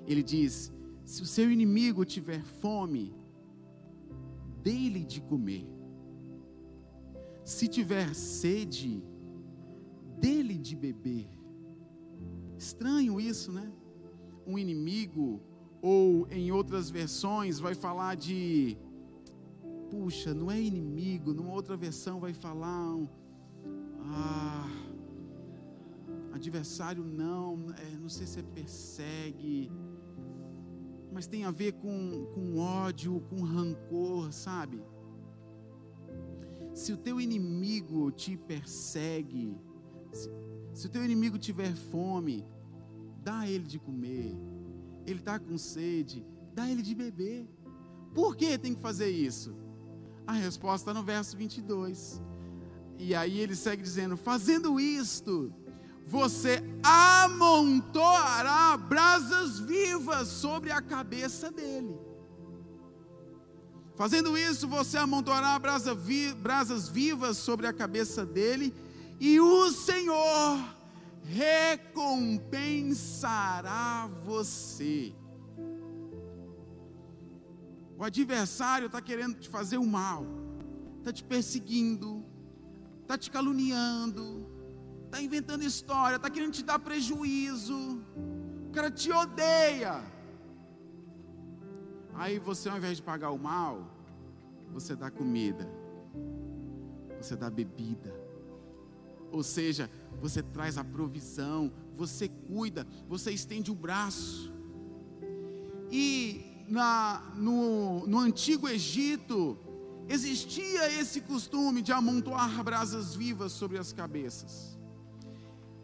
Ele 0.05 0.23
diz: 0.23 0.71
se 1.05 1.21
o 1.21 1.25
seu 1.25 1.51
inimigo 1.51 2.05
tiver 2.05 2.43
fome, 2.43 3.13
dê-lhe 4.63 5.03
de 5.03 5.21
comer. 5.21 5.67
Se 7.43 7.67
tiver 7.67 8.13
sede, 8.13 9.03
dê-lhe 10.19 10.57
de 10.57 10.75
beber. 10.75 11.27
Estranho 12.57 13.19
isso, 13.19 13.51
né? 13.51 13.71
Um 14.45 14.57
inimigo, 14.57 15.41
ou 15.81 16.27
em 16.29 16.51
outras 16.51 16.89
versões, 16.89 17.59
vai 17.59 17.73
falar 17.73 18.15
de 18.15 18.77
puxa, 19.91 20.33
não 20.33 20.49
é 20.49 20.59
inimigo, 20.59 21.33
numa 21.33 21.51
outra 21.51 21.75
versão 21.75 22.17
vai 22.17 22.33
falar, 22.33 22.97
ah, 23.99 24.69
adversário 26.33 27.03
não, 27.03 27.65
é, 27.77 27.97
não 27.97 28.07
sei 28.07 28.25
se 28.25 28.39
é 28.39 28.43
persegue, 28.43 29.69
mas 31.11 31.27
tem 31.27 31.43
a 31.43 31.51
ver 31.51 31.73
com, 31.73 32.25
com 32.33 32.57
ódio, 32.57 33.19
com 33.29 33.41
rancor, 33.43 34.31
sabe? 34.31 34.81
Se 36.73 36.93
o 36.93 36.97
teu 36.97 37.19
inimigo 37.19 38.09
te 38.11 38.37
persegue, 38.37 39.57
se, 40.13 40.29
se 40.73 40.87
o 40.87 40.89
teu 40.89 41.03
inimigo 41.03 41.37
tiver 41.37 41.75
fome, 41.75 42.45
dá 43.21 43.45
ele 43.45 43.65
de 43.65 43.77
comer. 43.77 44.33
Ele 45.05 45.19
está 45.19 45.37
com 45.37 45.57
sede, 45.57 46.25
dá 46.53 46.69
ele 46.69 46.81
de 46.81 46.95
beber. 46.95 47.45
Por 48.15 48.37
que 48.37 48.57
tem 48.57 48.73
que 48.73 48.79
fazer 48.79 49.09
isso? 49.09 49.53
A 50.25 50.33
resposta 50.33 50.89
está 50.89 50.99
no 50.99 51.05
verso 51.05 51.35
22. 51.35 52.21
E 52.97 53.15
aí 53.15 53.39
ele 53.39 53.55
segue 53.55 53.81
dizendo: 53.81 54.15
Fazendo 54.15 54.79
isto, 54.79 55.53
você 56.05 56.63
amontoará 56.83 58.77
brasas 58.77 59.59
vivas 59.59 60.27
sobre 60.27 60.71
a 60.71 60.81
cabeça 60.81 61.51
dele. 61.51 61.99
Fazendo 63.95 64.37
isso, 64.37 64.67
você 64.67 64.97
amontoará 64.97 65.57
brasa 65.59 65.93
vi, 65.93 66.33
brasas 66.33 66.89
vivas 66.89 67.37
sobre 67.37 67.67
a 67.67 67.73
cabeça 67.73 68.25
dele, 68.25 68.73
e 69.19 69.39
o 69.39 69.69
Senhor 69.71 70.57
recompensará 71.23 74.09
você. 74.25 75.13
O 78.01 78.03
adversário 78.03 78.87
está 78.87 78.99
querendo 78.99 79.35
te 79.35 79.47
fazer 79.47 79.77
o 79.77 79.85
mal, 79.85 80.25
está 80.97 81.13
te 81.13 81.23
perseguindo, 81.23 82.25
está 83.03 83.15
te 83.15 83.29
caluniando, 83.29 84.49
está 85.05 85.21
inventando 85.21 85.63
história, 85.63 86.15
está 86.15 86.27
querendo 86.27 86.51
te 86.51 86.63
dar 86.63 86.79
prejuízo, 86.79 88.01
o 88.67 88.71
cara 88.71 88.89
te 88.89 89.11
odeia. 89.11 90.03
Aí 92.15 92.39
você, 92.39 92.69
ao 92.69 92.77
invés 92.77 92.97
de 92.97 93.03
pagar 93.03 93.29
o 93.29 93.37
mal, 93.37 93.95
você 94.73 94.95
dá 94.95 95.11
comida, 95.11 95.69
você 97.19 97.35
dá 97.35 97.51
bebida, 97.51 98.19
ou 99.31 99.43
seja, 99.43 99.91
você 100.19 100.41
traz 100.41 100.75
a 100.75 100.83
provisão, 100.83 101.71
você 101.95 102.27
cuida, 102.27 102.87
você 103.07 103.29
estende 103.31 103.69
o 103.69 103.75
braço. 103.75 104.51
E 105.91 106.50
na, 106.71 107.21
no, 107.35 108.07
no 108.07 108.17
antigo 108.17 108.67
Egito, 108.69 109.59
existia 110.07 110.89
esse 110.99 111.19
costume 111.19 111.81
de 111.81 111.91
amontoar 111.91 112.63
brasas 112.63 113.13
vivas 113.13 113.51
sobre 113.51 113.77
as 113.77 113.91
cabeças. 113.91 114.79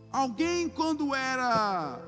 Alguém, 0.10 0.70
quando 0.70 1.14
era 1.14 2.02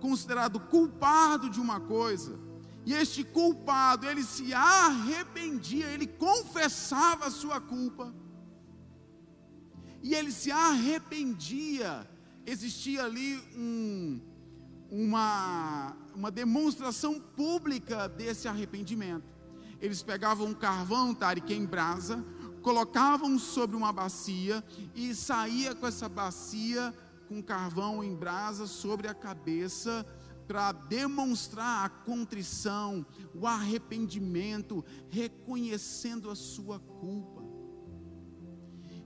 considerado 0.00 0.58
culpado 0.58 1.48
de 1.48 1.60
uma 1.60 1.78
coisa, 1.78 2.36
e 2.84 2.92
este 2.92 3.22
culpado, 3.22 4.04
ele 4.04 4.24
se 4.24 4.52
arrependia, 4.52 5.86
ele 5.86 6.08
confessava 6.08 7.26
a 7.26 7.30
sua 7.30 7.60
culpa, 7.60 8.12
e 10.02 10.12
ele 10.12 10.32
se 10.32 10.50
arrependia, 10.50 12.04
existia 12.44 13.04
ali 13.04 13.36
um, 13.56 14.20
uma, 14.96 15.96
uma 16.14 16.30
demonstração 16.30 17.18
pública 17.18 18.08
desse 18.08 18.46
arrependimento. 18.46 19.24
Eles 19.80 20.04
pegavam 20.04 20.46
um 20.46 20.54
carvão, 20.54 21.12
tarique 21.12 21.52
em 21.52 21.66
brasa, 21.66 22.24
colocavam 22.62 23.36
sobre 23.36 23.76
uma 23.76 23.92
bacia 23.92 24.62
e 24.94 25.12
saía 25.12 25.74
com 25.74 25.84
essa 25.84 26.08
bacia 26.08 26.94
com 27.28 27.42
carvão 27.42 28.04
em 28.04 28.14
brasa 28.14 28.68
sobre 28.68 29.08
a 29.08 29.14
cabeça 29.14 30.06
para 30.46 30.70
demonstrar 30.70 31.86
a 31.86 31.88
contrição, 31.88 33.04
o 33.34 33.48
arrependimento, 33.48 34.84
reconhecendo 35.10 36.30
a 36.30 36.36
sua 36.36 36.78
culpa. 36.78 37.43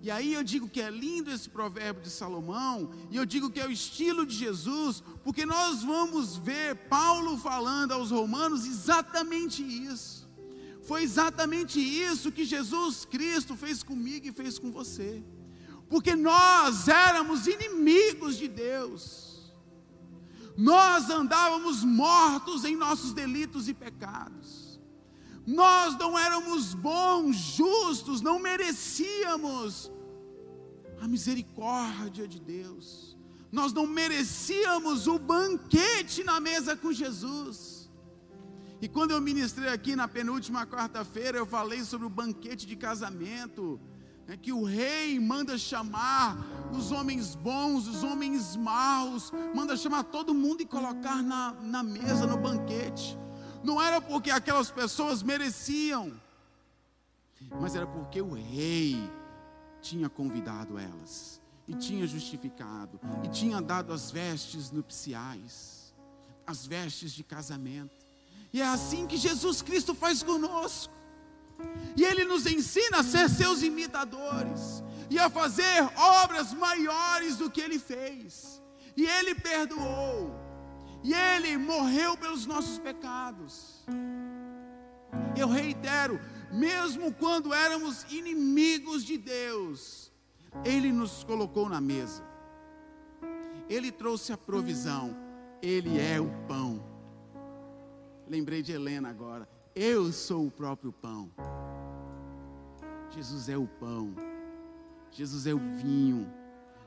E 0.00 0.10
aí 0.10 0.32
eu 0.32 0.44
digo 0.44 0.68
que 0.68 0.80
é 0.80 0.90
lindo 0.90 1.30
esse 1.30 1.48
provérbio 1.48 2.02
de 2.02 2.10
Salomão, 2.10 2.90
e 3.10 3.16
eu 3.16 3.26
digo 3.26 3.50
que 3.50 3.60
é 3.60 3.66
o 3.66 3.70
estilo 3.70 4.24
de 4.24 4.34
Jesus, 4.34 5.02
porque 5.24 5.44
nós 5.44 5.82
vamos 5.82 6.36
ver 6.36 6.76
Paulo 6.88 7.36
falando 7.36 7.92
aos 7.92 8.10
romanos 8.10 8.64
exatamente 8.64 9.62
isso. 9.62 10.28
Foi 10.82 11.02
exatamente 11.02 11.80
isso 11.80 12.32
que 12.32 12.44
Jesus 12.44 13.04
Cristo 13.04 13.56
fez 13.56 13.82
comigo 13.82 14.26
e 14.26 14.32
fez 14.32 14.58
com 14.58 14.70
você. 14.70 15.22
Porque 15.88 16.14
nós 16.14 16.88
éramos 16.88 17.46
inimigos 17.46 18.36
de 18.36 18.48
Deus. 18.48 19.52
Nós 20.56 21.10
andávamos 21.10 21.84
mortos 21.84 22.64
em 22.64 22.76
nossos 22.76 23.12
delitos 23.12 23.68
e 23.68 23.74
pecados. 23.74 24.67
Nós 25.48 25.96
não 25.96 26.18
éramos 26.18 26.74
bons, 26.74 27.34
justos, 27.34 28.20
não 28.20 28.38
merecíamos 28.38 29.90
a 31.00 31.08
misericórdia 31.08 32.28
de 32.28 32.38
Deus. 32.38 33.16
Nós 33.50 33.72
não 33.72 33.86
merecíamos 33.86 35.06
o 35.06 35.18
banquete 35.18 36.22
na 36.22 36.38
mesa 36.38 36.76
com 36.76 36.92
Jesus. 36.92 37.90
E 38.78 38.86
quando 38.86 39.12
eu 39.12 39.22
ministrei 39.22 39.70
aqui 39.70 39.96
na 39.96 40.06
penúltima 40.06 40.66
quarta-feira, 40.66 41.38
eu 41.38 41.46
falei 41.46 41.82
sobre 41.82 42.06
o 42.06 42.10
banquete 42.10 42.66
de 42.66 42.76
casamento, 42.76 43.80
né, 44.26 44.36
que 44.36 44.52
o 44.52 44.64
rei 44.64 45.18
manda 45.18 45.56
chamar 45.56 46.36
os 46.78 46.92
homens 46.92 47.34
bons, 47.34 47.88
os 47.88 48.04
homens 48.04 48.54
maus, 48.54 49.32
manda 49.54 49.78
chamar 49.78 50.02
todo 50.02 50.34
mundo 50.34 50.60
e 50.60 50.66
colocar 50.66 51.22
na, 51.22 51.54
na 51.62 51.82
mesa, 51.82 52.26
no 52.26 52.36
banquete 52.36 53.18
não 53.62 53.80
era 53.80 54.00
porque 54.00 54.30
aquelas 54.30 54.70
pessoas 54.70 55.22
mereciam, 55.22 56.12
mas 57.60 57.74
era 57.74 57.86
porque 57.86 58.20
o 58.20 58.32
rei 58.32 59.10
tinha 59.80 60.08
convidado 60.08 60.78
elas, 60.78 61.40
e 61.66 61.74
tinha 61.74 62.06
justificado, 62.06 63.00
e 63.24 63.28
tinha 63.28 63.60
dado 63.60 63.92
as 63.92 64.10
vestes 64.10 64.70
nupciais, 64.70 65.94
as 66.46 66.66
vestes 66.66 67.12
de 67.12 67.22
casamento. 67.22 68.06
E 68.52 68.62
é 68.62 68.66
assim 68.66 69.06
que 69.06 69.16
Jesus 69.16 69.60
Cristo 69.60 69.94
faz 69.94 70.22
conosco. 70.22 70.94
E 71.96 72.04
Ele 72.04 72.24
nos 72.24 72.46
ensina 72.46 73.00
a 73.00 73.04
ser 73.04 73.28
seus 73.28 73.62
imitadores 73.62 74.82
e 75.10 75.18
a 75.18 75.28
fazer 75.28 75.82
obras 75.96 76.54
maiores 76.54 77.36
do 77.36 77.50
que 77.50 77.60
Ele 77.60 77.78
fez. 77.78 78.62
E 78.96 79.04
Ele 79.04 79.34
perdoou 79.34 80.47
e 81.02 81.14
Ele 81.14 81.56
morreu 81.56 82.16
pelos 82.16 82.46
nossos 82.46 82.78
pecados. 82.78 83.84
Eu 85.36 85.48
reitero, 85.48 86.20
mesmo 86.52 87.12
quando 87.12 87.54
éramos 87.54 88.04
inimigos 88.12 89.04
de 89.04 89.16
Deus, 89.16 90.12
Ele 90.64 90.92
nos 90.92 91.24
colocou 91.24 91.68
na 91.68 91.80
mesa, 91.80 92.22
Ele 93.68 93.92
trouxe 93.92 94.32
a 94.32 94.36
provisão, 94.36 95.16
Ele 95.62 95.98
é 96.00 96.20
o 96.20 96.30
pão. 96.46 96.84
Lembrei 98.26 98.62
de 98.62 98.72
Helena 98.72 99.08
agora, 99.08 99.48
eu 99.74 100.12
sou 100.12 100.46
o 100.46 100.50
próprio 100.50 100.92
pão. 100.92 101.30
Jesus 103.10 103.48
é 103.48 103.56
o 103.56 103.66
pão, 103.66 104.14
Jesus 105.10 105.46
é 105.46 105.54
o 105.54 105.58
vinho, 105.58 106.30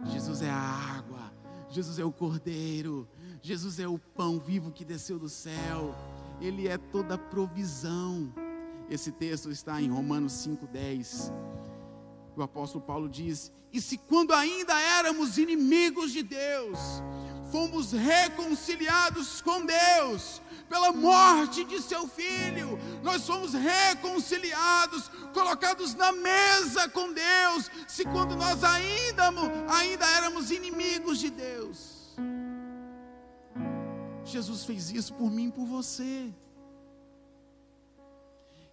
Jesus 0.05 0.41
é 0.41 0.49
a 0.49 0.97
água, 0.97 1.33
Jesus 1.69 1.97
é 1.97 2.05
o 2.05 2.11
cordeiro, 2.11 3.07
Jesus 3.41 3.79
é 3.79 3.87
o 3.87 3.97
pão 3.97 4.39
vivo 4.39 4.71
que 4.71 4.85
desceu 4.85 5.17
do 5.17 5.27
céu, 5.27 5.95
Ele 6.39 6.67
é 6.67 6.77
toda 6.77 7.17
provisão. 7.17 8.31
Esse 8.87 9.11
texto 9.11 9.49
está 9.49 9.81
em 9.81 9.89
Romanos 9.89 10.33
5,10. 10.33 11.31
O 12.35 12.43
apóstolo 12.43 12.83
Paulo 12.83 13.09
diz: 13.09 13.51
E 13.73 13.81
se 13.81 13.97
quando 13.97 14.31
ainda 14.33 14.79
éramos 14.79 15.39
inimigos 15.39 16.11
de 16.11 16.21
Deus, 16.21 16.77
fomos 17.51 17.93
reconciliados 17.93 19.41
com 19.41 19.65
Deus 19.65 20.39
pela 20.69 20.91
morte 20.93 21.63
de 21.63 21.81
seu 21.81 22.07
filho, 22.07 22.77
nós 23.01 23.25
fomos 23.25 23.53
reconciliados, 23.53 25.09
colocados 25.33 25.95
na 25.95 26.11
mesa 26.11 26.87
com 26.89 27.11
Deus, 27.11 27.71
se 27.87 28.05
quando 28.05 28.35
nós 28.35 28.63
ainda, 28.63 29.29
ainda 29.67 30.05
éramos 30.05 30.51
inimigos 30.51 31.19
de 31.19 31.29
Deus. 31.31 32.00
Jesus 34.31 34.63
fez 34.63 34.91
isso 34.91 35.13
por 35.13 35.29
mim 35.29 35.47
e 35.47 35.51
por 35.51 35.65
você. 35.65 36.33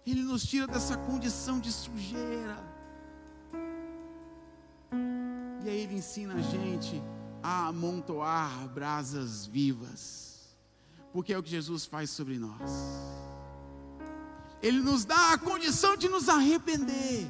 Ele 0.05 0.23
nos 0.23 0.43
tira 0.43 0.65
dessa 0.65 0.97
condição 0.97 1.59
de 1.59 1.71
sujeira. 1.71 2.57
E 5.63 5.69
aí 5.69 5.81
ele 5.81 5.95
ensina 5.95 6.35
a 6.35 6.41
gente 6.41 7.01
a 7.43 7.67
amontoar 7.67 8.67
brasas 8.69 9.45
vivas. 9.45 10.55
Porque 11.13 11.33
é 11.33 11.37
o 11.37 11.43
que 11.43 11.49
Jesus 11.49 11.85
faz 11.85 12.09
sobre 12.09 12.39
nós. 12.39 12.71
Ele 14.61 14.79
nos 14.79 15.05
dá 15.05 15.33
a 15.33 15.37
condição 15.37 15.95
de 15.95 16.09
nos 16.09 16.27
arrepender. 16.27 17.29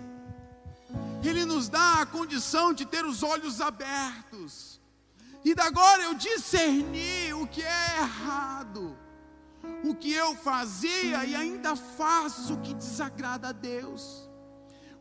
Ele 1.24 1.46
nos 1.46 1.68
dá 1.68 2.02
a 2.02 2.06
condição 2.06 2.74
de 2.74 2.86
ter 2.86 3.06
os 3.06 3.24
olhos 3.24 3.60
abertos 3.62 4.79
e 5.44 5.56
agora 5.60 6.04
eu 6.04 6.14
discerni 6.14 7.34
o 7.34 7.48
que 7.48 7.62
é 7.62 7.98
errado, 8.00 8.98
o 9.84 9.96
que 9.96 10.14
eu 10.14 10.36
fazia 10.36 11.24
e 11.26 11.36
ainda 11.36 11.76
faço 11.76 12.58
que 12.58 12.74
desagrada 12.74 13.50
a 13.50 13.52
Deus. 13.52 14.28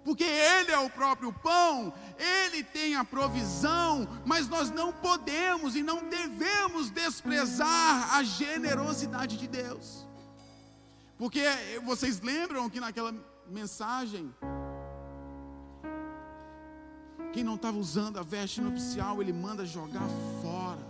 Porque 0.05 0.24
Ele 0.24 0.70
é 0.70 0.78
o 0.78 0.89
próprio 0.89 1.32
pão, 1.32 1.93
Ele 2.16 2.62
tem 2.62 2.95
a 2.95 3.05
provisão, 3.05 4.09
mas 4.24 4.49
nós 4.49 4.70
não 4.70 4.93
podemos 4.93 5.76
e 5.76 5.82
não 5.82 6.09
devemos 6.09 6.89
desprezar 6.89 8.14
a 8.14 8.22
generosidade 8.22 9.36
de 9.36 9.47
Deus, 9.47 10.07
porque 11.18 11.43
vocês 11.84 12.20
lembram 12.20 12.70
que 12.70 12.78
naquela 12.78 13.12
mensagem, 13.49 14.32
quem 17.33 17.45
não 17.45 17.55
estava 17.55 17.79
usando 17.79 18.18
a 18.18 18.22
veste 18.22 18.61
nupcial, 18.61 19.20
ele 19.20 19.33
manda 19.33 19.64
jogar 19.64 20.09
fora, 20.43 20.87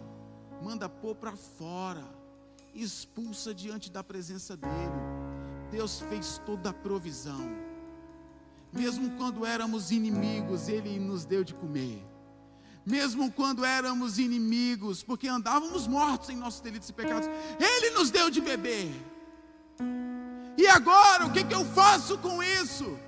manda 0.63 0.89
pôr 0.89 1.15
para 1.15 1.37
fora, 1.37 2.05
expulsa 2.75 3.55
diante 3.55 3.91
da 3.91 4.03
presença 4.05 4.57
dele. 4.57 5.19
Deus 5.71 6.01
fez 6.01 6.41
toda 6.47 6.71
a 6.71 6.73
provisão. 6.73 7.69
Mesmo 8.73 9.11
quando 9.17 9.45
éramos 9.45 9.91
inimigos, 9.91 10.69
Ele 10.69 10.99
nos 10.99 11.25
deu 11.25 11.43
de 11.43 11.55
comer. 11.55 12.05
Mesmo 12.85 13.31
quando 13.31 13.65
éramos 13.65 14.19
inimigos, 14.19 15.03
porque 15.03 15.29
andávamos 15.29 15.87
mortos 15.87 16.31
em 16.31 16.37
nossos 16.37 16.61
delitos 16.61 16.89
e 16.89 16.93
pecados, 16.93 17.29
Ele 17.59 17.91
nos 17.91 18.11
deu 18.11 18.31
de 18.31 18.41
beber. 18.41 18.91
E 20.57 20.67
agora, 20.67 21.27
o 21.27 21.33
que, 21.33 21.45
que 21.45 21.55
eu 21.55 21.65
faço 21.65 22.19
com 22.19 22.43
isso? 22.43 22.99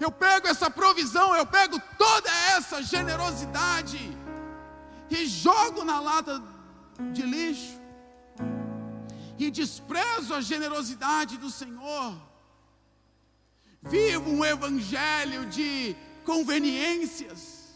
Eu 0.00 0.10
pego 0.10 0.48
essa 0.48 0.70
provisão, 0.70 1.34
eu 1.36 1.46
pego 1.46 1.80
toda 1.96 2.30
essa 2.56 2.82
generosidade 2.82 4.16
e 5.10 5.26
jogo 5.26 5.84
na 5.84 6.00
lata 6.00 6.42
de 7.12 7.22
lixo, 7.22 7.80
e 9.38 9.50
desprezo 9.50 10.34
a 10.34 10.40
generosidade 10.40 11.36
do 11.36 11.50
Senhor. 11.50 12.14
Vivo 13.82 14.30
um 14.30 14.44
evangelho 14.44 15.46
de 15.46 15.94
conveniências 16.24 17.68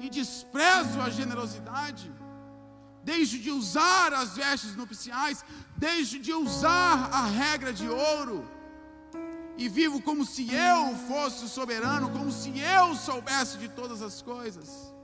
e 0.00 0.08
desprezo 0.08 1.00
a 1.00 1.10
generosidade, 1.10 2.12
deixo 3.04 3.38
de 3.38 3.50
usar 3.50 4.12
as 4.12 4.34
vestes 4.34 4.74
nupciais, 4.74 5.44
deixo 5.76 6.18
de 6.18 6.32
usar 6.32 7.08
a 7.12 7.26
regra 7.26 7.72
de 7.72 7.88
ouro 7.88 8.57
e 9.58 9.68
vivo 9.68 10.00
como 10.00 10.24
se 10.24 10.48
eu 10.54 10.94
fosse 11.08 11.48
soberano, 11.48 12.10
como 12.10 12.32
se 12.32 12.58
eu 12.58 12.94
soubesse 12.94 13.58
de 13.58 13.68
todas 13.68 14.00
as 14.00 14.22
coisas. 14.22 14.94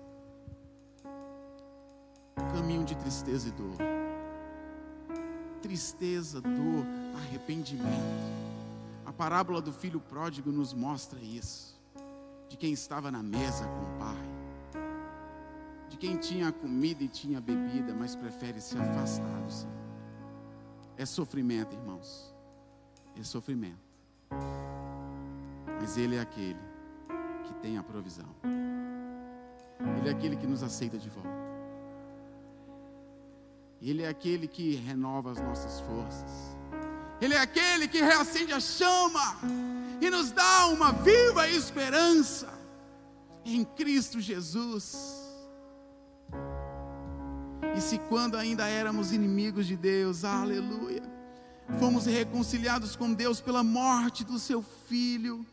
Caminho 2.55 2.85
de 2.85 2.95
tristeza 2.95 3.49
e 3.49 3.53
dor. 3.53 3.77
Tristeza, 5.61 6.41
dor, 6.41 6.87
arrependimento 7.17 8.35
parábola 9.17 9.61
do 9.61 9.73
filho 9.73 10.01
pródigo 10.01 10.51
nos 10.51 10.73
mostra 10.73 11.21
isso. 11.21 11.75
De 12.49 12.57
quem 12.57 12.73
estava 12.73 13.11
na 13.11 13.23
mesa 13.23 13.67
com 13.67 13.83
o 13.83 13.99
pai. 13.99 14.81
De 15.89 15.97
quem 15.97 16.17
tinha 16.17 16.53
comida 16.53 17.03
e 17.03 17.09
tinha 17.09 17.41
bebida, 17.41 17.95
mas 17.95 18.15
prefere 18.17 18.61
se 18.61 18.77
afastar 18.77 19.43
do 19.43 19.53
Senhor. 19.53 19.75
É 20.97 21.07
sofrimento, 21.07 21.75
irmãos. 21.75 22.35
É 23.19 23.23
sofrimento. 23.23 23.84
Mas 25.81 25.97
Ele 25.97 26.17
é 26.17 26.21
aquele 26.21 26.61
que 27.45 27.55
tem 27.55 27.79
a 27.79 27.83
provisão. 27.83 28.29
Ele 29.99 30.09
é 30.09 30.13
aquele 30.13 30.37
que 30.37 30.47
nos 30.47 30.63
aceita 30.63 30.99
de 30.99 31.09
volta. 31.09 31.45
Ele 33.81 34.03
é 34.03 34.09
aquele 34.09 34.49
que 34.49 34.77
renova 34.77 35.33
as 35.33 35.41
nossas 35.41 35.81
forças. 35.81 36.57
Ele 37.21 37.35
é 37.35 37.39
aquele 37.39 37.87
que 37.87 38.01
reacende 38.01 38.53
a 38.53 38.61
chama 38.61 39.37
e 40.01 40.11
nos 40.11 40.31
dá 40.31 40.67
uma 40.69 40.93
viva 40.93 41.49
esperança 41.49 42.49
em 43.45 43.65
Cristo 43.65 44.21
Jesus. 44.21 45.23
E 47.77 47.81
se 47.81 47.99
quando 48.09 48.37
ainda 48.37 48.67
éramos 48.69 49.13
inimigos 49.13 49.67
de 49.67 49.77
Deus, 49.77 50.25
aleluia, 50.25 51.03
fomos 51.79 52.07
reconciliados 52.07 52.97
com 52.97 53.13
Deus 53.13 53.41
pela 53.41 53.63
morte 53.63 54.25
do 54.25 54.39
seu 54.39 54.63
filho, 54.63 55.47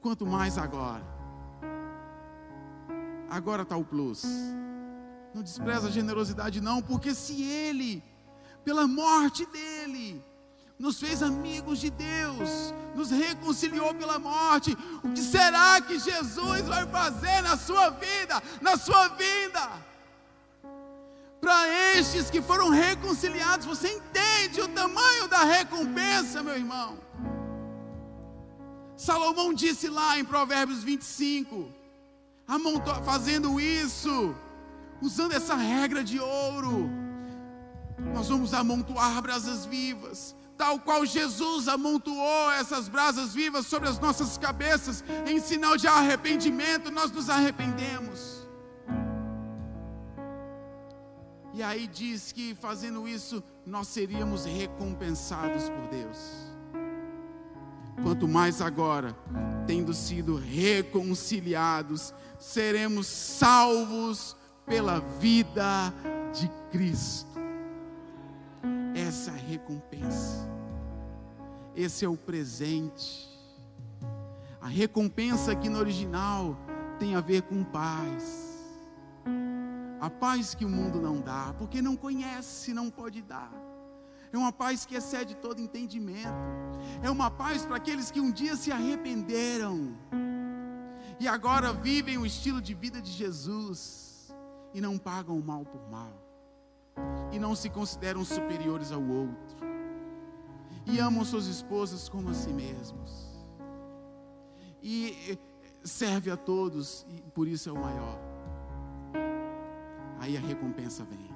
quanto 0.00 0.26
mais 0.26 0.58
agora. 0.58 1.04
Agora 3.28 3.62
está 3.62 3.76
o 3.76 3.84
plus. 3.84 4.24
Não 5.34 5.42
despreza 5.42 5.88
a 5.88 5.90
generosidade, 5.90 6.60
não, 6.60 6.80
porque 6.80 7.14
se 7.14 7.42
Ele, 7.42 8.02
pela 8.64 8.86
morte 8.86 9.44
dele, 9.46 10.24
nos 10.78 11.00
fez 11.00 11.22
amigos 11.22 11.80
de 11.80 11.90
Deus, 11.90 12.72
nos 12.94 13.10
reconciliou 13.10 13.94
pela 13.94 14.18
morte. 14.18 14.76
O 15.02 15.12
que 15.12 15.20
será 15.20 15.80
que 15.80 15.98
Jesus 15.98 16.62
vai 16.62 16.86
fazer 16.86 17.42
na 17.42 17.56
sua 17.56 17.90
vida, 17.90 18.42
na 18.60 18.76
sua 18.76 19.08
vida? 19.08 19.93
Para 21.44 21.68
estes 21.98 22.30
que 22.30 22.40
foram 22.40 22.70
reconciliados, 22.70 23.66
você 23.66 23.88
entende 23.88 24.62
o 24.62 24.68
tamanho 24.68 25.28
da 25.28 25.44
recompensa, 25.44 26.42
meu 26.42 26.56
irmão? 26.56 26.98
Salomão 28.96 29.52
disse 29.52 29.90
lá 29.90 30.18
em 30.18 30.24
Provérbios 30.24 30.82
25, 30.82 31.70
fazendo 33.04 33.60
isso, 33.60 34.34
usando 35.02 35.32
essa 35.32 35.54
regra 35.54 36.02
de 36.02 36.18
ouro, 36.18 36.88
nós 38.14 38.26
vamos 38.30 38.54
amontoar 38.54 39.20
brasas 39.20 39.66
vivas, 39.66 40.34
tal 40.56 40.78
qual 40.78 41.04
Jesus 41.04 41.68
amontoou 41.68 42.52
essas 42.52 42.88
brasas 42.88 43.34
vivas 43.34 43.66
sobre 43.66 43.90
as 43.90 43.98
nossas 43.98 44.38
cabeças, 44.38 45.04
em 45.26 45.38
sinal 45.40 45.76
de 45.76 45.86
arrependimento, 45.86 46.90
nós 46.90 47.10
nos 47.10 47.28
arrependemos. 47.28 48.33
E 51.54 51.62
aí 51.62 51.86
diz 51.86 52.32
que 52.32 52.54
fazendo 52.54 53.06
isso, 53.06 53.42
nós 53.64 53.88
seríamos 53.88 54.44
recompensados 54.44 55.68
por 55.68 55.86
Deus. 55.88 56.18
Quanto 58.02 58.26
mais 58.26 58.60
agora, 58.60 59.16
tendo 59.66 59.94
sido 59.94 60.36
reconciliados, 60.36 62.12
seremos 62.38 63.06
salvos 63.06 64.36
pela 64.66 64.98
vida 65.20 65.94
de 66.32 66.50
Cristo 66.72 67.34
essa 68.94 69.32
é 69.32 69.34
a 69.34 69.36
recompensa. 69.36 70.48
Esse 71.74 72.04
é 72.04 72.08
o 72.08 72.16
presente. 72.16 73.28
A 74.60 74.68
recompensa 74.68 75.52
aqui 75.52 75.68
no 75.68 75.78
original 75.78 76.56
tem 76.98 77.16
a 77.16 77.20
ver 77.20 77.42
com 77.42 77.64
paz. 77.64 78.43
A 80.04 80.10
paz 80.10 80.54
que 80.54 80.64
o 80.64 80.68
mundo 80.68 81.00
não 81.00 81.20
dá, 81.20 81.54
porque 81.58 81.80
não 81.80 81.96
conhece, 81.96 82.74
não 82.74 82.90
pode 82.90 83.22
dar. 83.22 83.52
É 84.32 84.36
uma 84.36 84.52
paz 84.52 84.84
que 84.84 84.94
excede 84.94 85.34
todo 85.36 85.60
entendimento. 85.60 86.28
É 87.02 87.08
uma 87.10 87.30
paz 87.30 87.64
para 87.64 87.76
aqueles 87.76 88.10
que 88.10 88.20
um 88.20 88.30
dia 88.30 88.54
se 88.54 88.70
arrependeram 88.70 89.96
e 91.18 91.26
agora 91.26 91.72
vivem 91.72 92.18
o 92.18 92.26
estilo 92.26 92.60
de 92.60 92.74
vida 92.74 93.00
de 93.00 93.10
Jesus 93.10 94.34
e 94.74 94.80
não 94.80 94.98
pagam 94.98 95.38
o 95.38 95.42
mal 95.42 95.64
por 95.64 95.88
mal 95.88 96.12
e 97.32 97.38
não 97.38 97.54
se 97.54 97.68
consideram 97.68 98.24
superiores 98.24 98.92
ao 98.92 99.02
outro, 99.02 99.56
e 100.86 101.00
amam 101.00 101.24
suas 101.24 101.46
esposas 101.46 102.08
como 102.08 102.28
a 102.28 102.34
si 102.34 102.52
mesmos, 102.52 103.10
e 104.82 105.38
serve 105.82 106.30
a 106.30 106.36
todos, 106.36 107.04
e 107.08 107.20
por 107.30 107.48
isso 107.48 107.68
é 107.68 107.72
o 107.72 107.80
maior. 107.80 108.33
Aí 110.24 110.38
a 110.38 110.40
recompensa 110.40 111.04
vem, 111.04 111.30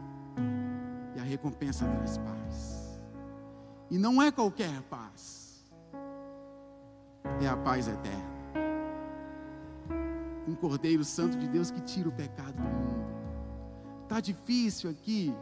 e 1.15 1.21
a 1.21 1.23
recompensa 1.23 1.87
traz 1.87 2.17
paz, 2.17 2.99
e 3.91 3.99
não 3.99 4.23
é 4.23 4.33
qualquer 4.33 4.81
paz, 4.85 5.63
é 7.39 7.47
a 7.47 7.55
paz 7.55 7.87
eterna. 7.87 8.39
Um 10.49 10.55
Cordeiro 10.55 11.05
Santo 11.05 11.37
de 11.37 11.47
Deus 11.49 11.71
que 11.71 11.83
tira 11.83 12.09
o 12.09 12.13
pecado 12.13 12.55
do 12.55 12.63
mundo. 12.63 13.05
Está 14.05 14.21
difícil 14.21 14.89
aqui, 14.89 15.35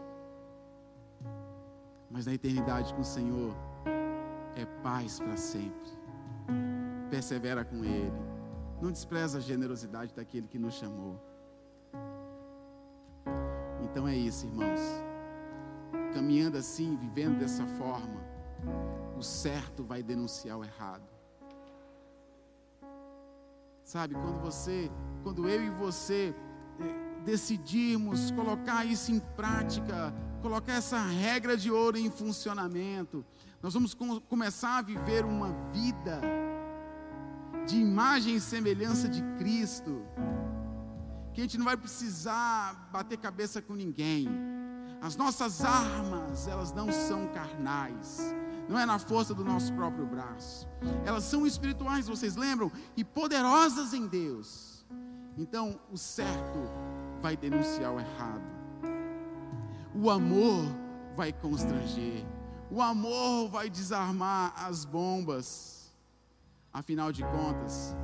mas 2.10 2.26
na 2.26 2.34
eternidade 2.34 2.92
com 2.94 3.02
o 3.02 3.04
Senhor 3.04 3.54
é 4.56 4.66
paz 4.82 5.20
para 5.20 5.36
sempre. 5.36 5.92
Persevera 7.10 7.64
com 7.64 7.84
Ele. 7.84 8.12
Não 8.82 8.90
despreza 8.90 9.38
a 9.38 9.40
generosidade 9.40 10.12
daquele 10.12 10.48
que 10.48 10.58
nos 10.58 10.74
chamou. 10.74 11.35
Então 13.90 14.06
é 14.06 14.14
isso, 14.14 14.46
irmãos. 14.46 14.80
Caminhando 16.12 16.58
assim, 16.58 16.96
vivendo 16.96 17.38
dessa 17.38 17.66
forma, 17.66 18.20
o 19.16 19.22
certo 19.22 19.84
vai 19.84 20.02
denunciar 20.02 20.58
o 20.58 20.64
errado. 20.64 21.04
Sabe, 23.84 24.14
quando 24.14 24.40
você, 24.40 24.90
quando 25.22 25.48
eu 25.48 25.64
e 25.64 25.70
você 25.70 26.34
eh, 26.80 27.22
decidirmos 27.24 28.32
colocar 28.32 28.84
isso 28.84 29.12
em 29.12 29.20
prática, 29.20 30.12
colocar 30.42 30.72
essa 30.72 31.00
regra 31.00 31.56
de 31.56 31.70
ouro 31.70 31.96
em 31.96 32.10
funcionamento. 32.10 33.24
Nós 33.62 33.74
vamos 33.74 33.94
com, 33.94 34.20
começar 34.20 34.78
a 34.78 34.82
viver 34.82 35.24
uma 35.24 35.52
vida 35.72 36.20
de 37.66 37.76
imagem 37.76 38.36
e 38.36 38.40
semelhança 38.40 39.08
de 39.08 39.22
Cristo. 39.38 40.02
Que 41.36 41.42
a 41.42 41.44
gente 41.44 41.58
não 41.58 41.66
vai 41.66 41.76
precisar 41.76 42.88
bater 42.90 43.18
cabeça 43.18 43.60
com 43.60 43.74
ninguém. 43.74 44.26
As 45.02 45.16
nossas 45.16 45.62
armas, 45.62 46.48
elas 46.48 46.72
não 46.72 46.90
são 46.90 47.28
carnais. 47.28 48.34
Não 48.66 48.78
é 48.78 48.86
na 48.86 48.98
força 48.98 49.34
do 49.34 49.44
nosso 49.44 49.70
próprio 49.74 50.06
braço. 50.06 50.66
Elas 51.04 51.24
são 51.24 51.46
espirituais, 51.46 52.08
vocês 52.08 52.36
lembram? 52.36 52.72
E 52.96 53.04
poderosas 53.04 53.92
em 53.92 54.06
Deus. 54.06 54.82
Então, 55.36 55.78
o 55.92 55.98
certo 55.98 56.58
vai 57.20 57.36
denunciar 57.36 57.92
o 57.92 58.00
errado. 58.00 58.50
O 59.94 60.08
amor 60.08 60.64
vai 61.14 61.34
constranger. 61.34 62.24
O 62.70 62.80
amor 62.80 63.50
vai 63.50 63.68
desarmar 63.68 64.54
as 64.56 64.86
bombas. 64.86 65.92
Afinal 66.72 67.12
de 67.12 67.22
contas, 67.24 67.94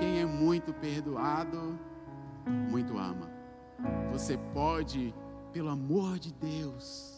quem 0.00 0.20
é 0.20 0.24
muito 0.24 0.72
perdoado, 0.72 1.78
muito 2.46 2.98
ama. 2.98 3.30
Você 4.10 4.36
pode, 4.52 5.14
pelo 5.52 5.68
amor 5.68 6.18
de 6.18 6.32
Deus, 6.34 7.12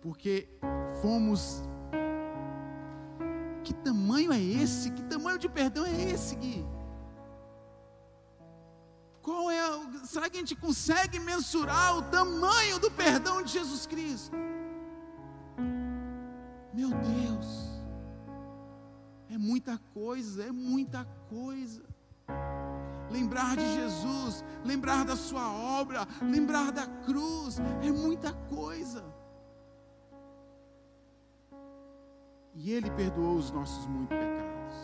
porque 0.00 0.48
fomos. 1.00 1.62
Que 3.62 3.74
tamanho 3.74 4.32
é 4.32 4.40
esse? 4.40 4.90
Que 4.90 5.02
tamanho 5.02 5.38
de 5.38 5.48
perdão 5.48 5.84
é 5.84 5.92
esse, 6.10 6.34
Gui? 6.36 6.64
Qual 9.20 9.50
é? 9.50 9.60
Será 10.04 10.30
que 10.30 10.38
a 10.38 10.40
gente 10.40 10.56
consegue 10.56 11.18
mensurar 11.18 11.98
o 11.98 12.02
tamanho 12.02 12.78
do 12.78 12.90
perdão 12.90 13.42
de 13.42 13.52
Jesus 13.52 13.86
Cristo? 13.86 14.34
Meu 16.72 16.90
Deus, 16.90 17.68
é 19.28 19.36
muita 19.36 19.76
coisa, 19.92 20.44
é 20.44 20.52
muita 20.52 21.04
coisa. 21.28 21.82
Lembrar 23.10 23.56
de 23.56 23.74
Jesus, 23.74 24.44
lembrar 24.64 25.04
da 25.04 25.16
Sua 25.16 25.50
obra, 25.50 26.06
lembrar 26.22 26.70
da 26.70 26.86
cruz, 26.86 27.58
é 27.82 27.90
muita 27.90 28.32
coisa. 28.32 29.04
E 32.54 32.72
Ele 32.72 32.90
perdoou 32.90 33.36
os 33.36 33.50
nossos 33.50 33.86
muitos 33.86 34.16
pecados. 34.16 34.76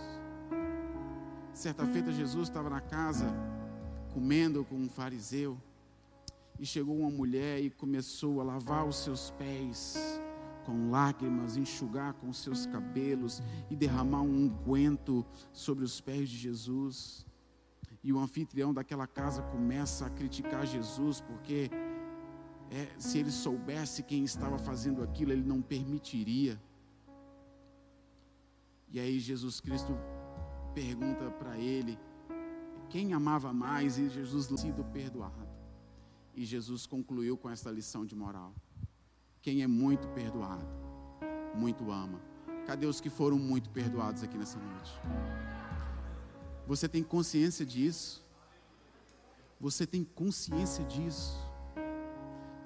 Certa 1.52 1.86
feita, 1.86 2.10
Jesus 2.12 2.48
estava 2.48 2.70
na 2.70 2.80
casa 2.80 3.26
comendo 4.12 4.64
com 4.64 4.76
um 4.76 4.88
fariseu, 4.88 5.58
e 6.58 6.64
chegou 6.64 6.96
uma 6.96 7.10
mulher 7.10 7.60
e 7.60 7.68
começou 7.68 8.40
a 8.40 8.44
lavar 8.44 8.86
os 8.86 8.96
seus 8.96 9.32
pés 9.32 9.96
com 10.64 10.90
lágrimas, 10.90 11.56
enxugar 11.56 12.14
com 12.14 12.32
seus 12.32 12.64
cabelos 12.64 13.42
e 13.68 13.76
derramar 13.76 14.22
um 14.22 14.46
unguento 14.46 15.26
sobre 15.52 15.84
os 15.84 16.00
pés 16.00 16.28
de 16.28 16.36
Jesus. 16.36 17.26
E 18.04 18.12
o 18.12 18.18
anfitrião 18.18 18.72
daquela 18.72 19.06
casa 19.06 19.42
começa 19.42 20.06
a 20.06 20.10
criticar 20.10 20.66
Jesus, 20.66 21.22
porque 21.22 21.70
é, 22.70 22.86
se 22.98 23.18
ele 23.18 23.30
soubesse 23.30 24.02
quem 24.02 24.22
estava 24.22 24.58
fazendo 24.58 25.02
aquilo, 25.02 25.32
ele 25.32 25.42
não 25.42 25.62
permitiria. 25.62 26.60
E 28.90 29.00
aí 29.00 29.18
Jesus 29.18 29.58
Cristo 29.58 29.96
pergunta 30.74 31.30
para 31.30 31.56
ele: 31.58 31.98
quem 32.90 33.14
amava 33.14 33.52
mais 33.52 33.96
e 33.96 34.08
Jesus 34.10 34.46
sido 34.60 34.84
perdoado. 34.92 35.48
E 36.34 36.44
Jesus 36.44 36.86
concluiu 36.86 37.36
com 37.36 37.48
essa 37.48 37.70
lição 37.70 38.04
de 38.04 38.14
moral. 38.14 38.52
Quem 39.40 39.62
é 39.62 39.66
muito 39.66 40.08
perdoado, 40.08 40.66
muito 41.54 41.90
ama. 41.90 42.20
Cadê 42.66 42.86
os 42.86 43.00
que 43.00 43.08
foram 43.08 43.38
muito 43.38 43.70
perdoados 43.70 44.22
aqui 44.22 44.36
nessa 44.36 44.58
noite? 44.58 44.92
Você 46.66 46.88
tem 46.88 47.02
consciência 47.02 47.64
disso? 47.64 48.24
Você 49.60 49.86
tem 49.86 50.02
consciência 50.04 50.84
disso? 50.84 51.36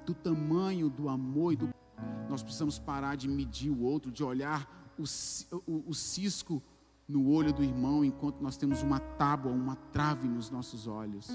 Do 0.06 0.14
tamanho 0.14 0.88
do 0.88 1.08
amor 1.08 1.52
e 1.52 1.56
do. 1.56 1.68
Nós 2.28 2.42
precisamos 2.42 2.78
parar 2.78 3.16
de 3.16 3.28
medir 3.28 3.70
o 3.70 3.82
outro, 3.82 4.10
de 4.10 4.22
olhar 4.22 4.92
o, 4.98 5.04
o, 5.66 5.84
o 5.88 5.94
cisco 5.94 6.62
no 7.08 7.30
olho 7.30 7.52
do 7.52 7.64
irmão 7.64 8.04
enquanto 8.04 8.40
nós 8.40 8.56
temos 8.56 8.82
uma 8.82 9.00
tábua, 9.00 9.50
uma 9.50 9.76
trave 9.76 10.28
nos 10.28 10.50
nossos 10.50 10.86
olhos. 10.86 11.28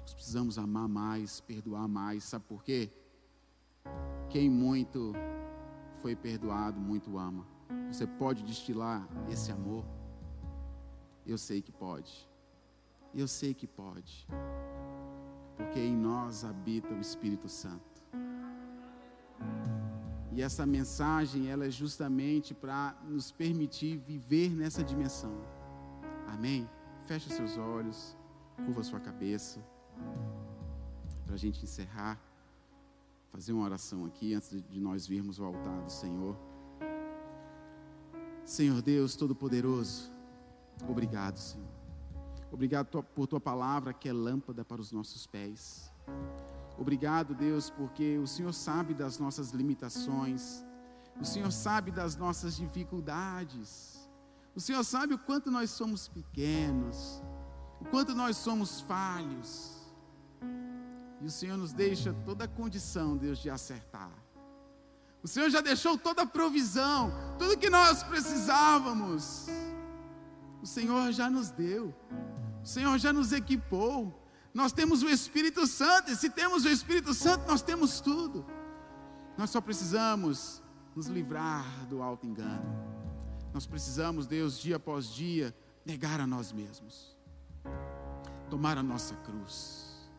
Nós 0.00 0.14
precisamos 0.14 0.58
amar 0.58 0.88
mais, 0.88 1.40
perdoar 1.40 1.86
mais, 1.86 2.24
sabe 2.24 2.44
por 2.48 2.64
quê? 2.64 2.90
Quem 4.28 4.48
muito 4.48 5.12
foi 6.00 6.16
perdoado, 6.16 6.80
muito 6.80 7.18
ama. 7.18 7.46
Você 7.90 8.06
pode 8.06 8.42
destilar 8.42 9.06
esse 9.28 9.50
amor? 9.52 9.84
Eu 11.26 11.38
sei 11.38 11.60
que 11.60 11.72
pode. 11.72 12.28
Eu 13.14 13.26
sei 13.28 13.52
que 13.54 13.66
pode. 13.66 14.26
Porque 15.56 15.78
em 15.78 15.96
nós 15.96 16.44
habita 16.44 16.92
o 16.94 17.00
Espírito 17.00 17.48
Santo. 17.48 18.02
E 20.32 20.42
essa 20.42 20.64
mensagem, 20.64 21.48
ela 21.48 21.66
é 21.66 21.70
justamente 21.70 22.54
para 22.54 22.96
nos 23.04 23.32
permitir 23.32 23.96
viver 23.98 24.50
nessa 24.50 24.82
dimensão. 24.82 25.32
Amém? 26.28 26.68
Feche 27.02 27.28
seus 27.30 27.56
olhos, 27.58 28.16
curva 28.64 28.82
sua 28.84 29.00
cabeça. 29.00 29.60
Para 31.26 31.34
a 31.34 31.38
gente 31.38 31.64
encerrar, 31.64 32.18
fazer 33.32 33.52
uma 33.52 33.64
oração 33.64 34.06
aqui 34.06 34.32
antes 34.34 34.50
de 34.62 34.80
nós 34.80 35.06
virmos 35.06 35.38
o 35.40 35.44
altar 35.44 35.82
do 35.82 35.90
Senhor. 35.90 36.36
Senhor 38.50 38.82
Deus 38.82 39.14
Todo-Poderoso, 39.14 40.10
obrigado, 40.88 41.38
Senhor. 41.38 41.68
Obrigado 42.50 43.00
por 43.14 43.28
tua 43.28 43.38
palavra 43.38 43.92
que 43.92 44.08
é 44.08 44.12
lâmpada 44.12 44.64
para 44.64 44.80
os 44.80 44.90
nossos 44.90 45.24
pés. 45.24 45.88
Obrigado, 46.76 47.32
Deus, 47.32 47.70
porque 47.70 48.18
o 48.18 48.26
Senhor 48.26 48.52
sabe 48.52 48.92
das 48.92 49.20
nossas 49.20 49.52
limitações, 49.52 50.64
o 51.20 51.24
Senhor 51.24 51.52
sabe 51.52 51.92
das 51.92 52.16
nossas 52.16 52.56
dificuldades, 52.56 54.10
o 54.52 54.60
Senhor 54.60 54.82
sabe 54.82 55.14
o 55.14 55.18
quanto 55.18 55.48
nós 55.48 55.70
somos 55.70 56.08
pequenos, 56.08 57.22
o 57.80 57.84
quanto 57.84 58.16
nós 58.16 58.36
somos 58.36 58.80
falhos, 58.80 59.76
e 61.20 61.24
o 61.24 61.30
Senhor 61.30 61.56
nos 61.56 61.72
deixa 61.72 62.12
toda 62.24 62.46
a 62.46 62.48
condição, 62.48 63.16
Deus, 63.16 63.38
de 63.38 63.48
acertar. 63.48 64.19
O 65.22 65.28
Senhor 65.28 65.50
já 65.50 65.60
deixou 65.60 65.98
toda 65.98 66.22
a 66.22 66.26
provisão, 66.26 67.12
tudo 67.38 67.58
que 67.58 67.68
nós 67.68 68.02
precisávamos. 68.02 69.46
O 70.62 70.66
Senhor 70.66 71.12
já 71.12 71.28
nos 71.28 71.50
deu, 71.50 71.94
o 72.62 72.66
Senhor 72.66 72.98
já 72.98 73.12
nos 73.12 73.32
equipou. 73.32 74.16
Nós 74.52 74.72
temos 74.72 75.02
o 75.02 75.08
Espírito 75.08 75.66
Santo, 75.66 76.10
e 76.10 76.16
se 76.16 76.30
temos 76.30 76.64
o 76.64 76.68
Espírito 76.68 77.14
Santo, 77.14 77.46
nós 77.46 77.62
temos 77.62 78.00
tudo. 78.00 78.44
Nós 79.38 79.50
só 79.50 79.60
precisamos 79.60 80.62
nos 80.94 81.06
livrar 81.06 81.64
do 81.86 82.02
alto 82.02 82.26
engano. 82.26 82.64
Nós 83.52 83.66
precisamos, 83.66 84.26
Deus, 84.26 84.58
dia 84.58 84.76
após 84.76 85.06
dia, 85.06 85.54
negar 85.84 86.20
a 86.20 86.26
nós 86.26 86.52
mesmos, 86.52 87.16
tomar 88.48 88.76
a 88.78 88.82
nossa 88.82 89.14
cruz, 89.16 90.10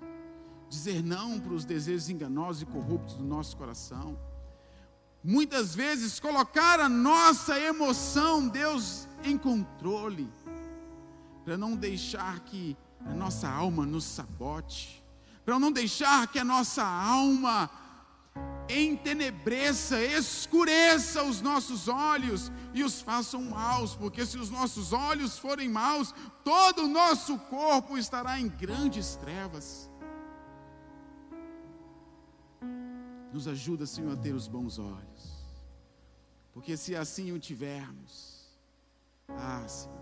dizer 0.69 1.03
não 1.03 1.39
para 1.39 1.53
os 1.53 1.65
desejos 1.65 2.09
enganosos 2.09 2.63
e 2.63 2.65
corruptos 2.65 3.15
do 3.15 3.23
nosso 3.23 3.55
coração. 3.57 4.17
Muitas 5.23 5.75
vezes 5.75 6.19
colocar 6.19 6.79
a 6.79 6.89
nossa 6.89 7.59
emoção, 7.59 8.47
Deus, 8.47 9.07
em 9.23 9.37
controle, 9.37 10.31
para 11.45 11.57
não 11.57 11.75
deixar 11.75 12.39
que 12.39 12.75
a 13.05 13.13
nossa 13.13 13.47
alma 13.47 13.85
nos 13.85 14.03
sabote, 14.03 15.03
para 15.45 15.59
não 15.59 15.71
deixar 15.71 16.27
que 16.27 16.39
a 16.39 16.43
nossa 16.43 16.83
alma 16.83 17.69
entenebreça, 18.69 20.01
escureça 20.01 21.23
os 21.23 21.41
nossos 21.41 21.87
olhos 21.87 22.51
e 22.73 22.83
os 22.83 23.01
façam 23.01 23.43
maus, 23.43 23.95
porque 23.95 24.25
se 24.25 24.37
os 24.37 24.49
nossos 24.49 24.93
olhos 24.93 25.37
forem 25.37 25.69
maus, 25.69 26.13
todo 26.43 26.83
o 26.83 26.87
nosso 26.87 27.37
corpo 27.37 27.97
estará 27.97 28.39
em 28.39 28.47
grandes 28.47 29.15
trevas. 29.17 29.89
Nos 33.33 33.47
ajuda, 33.47 33.85
Senhor, 33.85 34.13
a 34.13 34.17
ter 34.17 34.33
os 34.33 34.47
bons 34.47 34.77
olhos, 34.77 35.10
porque 36.53 36.75
se 36.77 36.95
assim 36.95 37.31
o 37.31 37.39
tivermos, 37.39 38.47
ah, 39.29 39.65
Senhor 39.67 40.01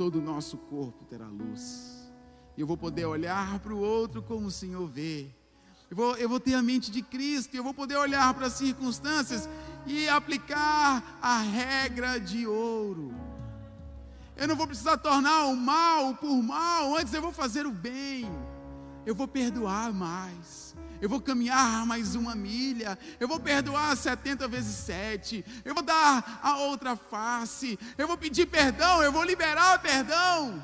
todo 0.00 0.18
o 0.18 0.22
nosso 0.22 0.56
corpo 0.56 1.04
terá 1.04 1.26
luz. 1.26 2.10
Eu 2.56 2.66
vou 2.66 2.74
poder 2.74 3.04
olhar 3.04 3.58
para 3.58 3.74
o 3.74 3.78
outro 3.78 4.22
como 4.22 4.46
o 4.46 4.50
Senhor 4.50 4.86
vê. 4.88 5.28
Eu 5.90 5.96
vou, 5.96 6.16
eu 6.16 6.26
vou 6.26 6.40
ter 6.40 6.54
a 6.54 6.62
mente 6.62 6.90
de 6.90 7.02
Cristo, 7.02 7.54
eu 7.54 7.62
vou 7.62 7.74
poder 7.74 7.96
olhar 7.96 8.32
para 8.32 8.46
as 8.46 8.54
circunstâncias 8.54 9.46
e 9.84 10.08
aplicar 10.08 11.18
a 11.20 11.42
regra 11.42 12.18
de 12.18 12.46
ouro. 12.46 13.14
Eu 14.34 14.48
não 14.48 14.56
vou 14.56 14.66
precisar 14.66 14.96
tornar 14.96 15.44
o 15.48 15.54
mal 15.54 16.14
por 16.14 16.42
mal, 16.42 16.96
antes 16.96 17.12
eu 17.12 17.20
vou 17.20 17.30
fazer 17.30 17.66
o 17.66 17.70
bem. 17.70 18.24
eu 19.04 19.14
vou 19.14 19.28
perdoar 19.28 19.92
mais. 19.92 20.69
Eu 21.00 21.08
vou 21.08 21.20
caminhar 21.20 21.86
mais 21.86 22.14
uma 22.14 22.34
milha. 22.34 22.98
Eu 23.18 23.26
vou 23.26 23.40
perdoar 23.40 23.96
70 23.96 24.46
vezes 24.48 24.74
7. 24.76 25.44
Eu 25.64 25.74
vou 25.74 25.82
dar 25.82 26.40
a 26.42 26.58
outra 26.58 26.94
face. 26.94 27.78
Eu 27.96 28.06
vou 28.06 28.18
pedir 28.18 28.46
perdão. 28.46 29.02
Eu 29.02 29.10
vou 29.10 29.24
liberar 29.24 29.80
perdão. 29.80 30.62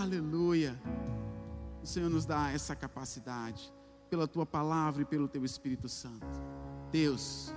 Aleluia. 0.00 0.78
O 1.82 1.86
Senhor 1.86 2.10
nos 2.10 2.26
dá 2.26 2.50
essa 2.50 2.74
capacidade 2.74 3.72
pela 4.10 4.26
tua 4.26 4.44
palavra 4.44 5.02
e 5.02 5.04
pelo 5.04 5.28
teu 5.28 5.44
Espírito 5.44 5.88
Santo. 5.88 6.26
Deus, 6.90 7.52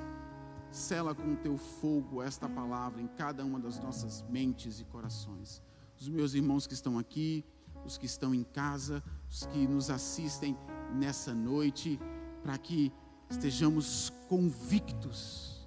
sela 0.72 1.16
com 1.16 1.34
o 1.34 1.38
teu 1.38 1.57
fogo 1.57 2.22
esta 2.22 2.47
palavra 2.47 3.01
em 3.01 3.07
cada 3.07 3.43
uma 3.43 3.59
das 3.59 3.80
nossas 3.80 4.24
mentes 4.30 4.80
e 4.80 4.86
corações. 4.86 5.62
Os 5.99 6.07
meus 6.07 6.34
irmãos 6.34 6.68
que 6.68 6.74
estão 6.74 6.97
aqui, 6.97 7.43
os 7.86 7.97
que 7.97 8.05
estão 8.05 8.34
em 8.34 8.43
casa, 8.43 9.03
os 9.32 9.45
que 9.45 9.65
nos 9.65 9.89
assistem 9.89 10.57
nessa 10.93 11.34
noite, 11.34 11.97
para 12.43 12.57
que 12.57 12.91
estejamos 13.29 14.11
convictos 14.27 15.65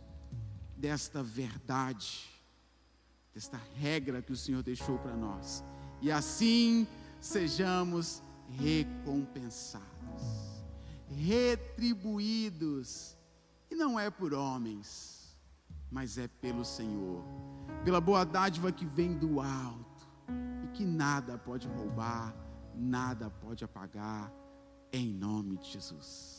desta 0.76 1.22
verdade, 1.22 2.28
desta 3.32 3.58
regra 3.76 4.20
que 4.20 4.32
o 4.32 4.36
Senhor 4.36 4.62
deixou 4.62 4.98
para 4.98 5.16
nós, 5.16 5.64
e 6.02 6.12
assim 6.12 6.86
sejamos 7.22 8.22
recompensados, 8.50 9.82
retribuídos, 11.08 13.16
e 13.70 13.74
não 13.74 13.98
é 13.98 14.10
por 14.10 14.34
homens, 14.34 15.34
mas 15.90 16.18
é 16.18 16.28
pelo 16.28 16.66
Senhor, 16.66 17.24
pela 17.82 17.98
boa 17.98 18.24
dádiva 18.24 18.70
que 18.70 18.84
vem 18.84 19.16
do 19.16 19.40
alto 19.40 20.06
e 20.64 20.68
que 20.76 20.84
nada 20.84 21.38
pode 21.38 21.66
roubar, 21.66 22.43
nada 22.76 23.30
pode 23.30 23.64
apagar, 23.64 24.32
em 24.92 25.12
nome 25.12 25.56
de 25.58 25.70
Jesus. 25.70 26.33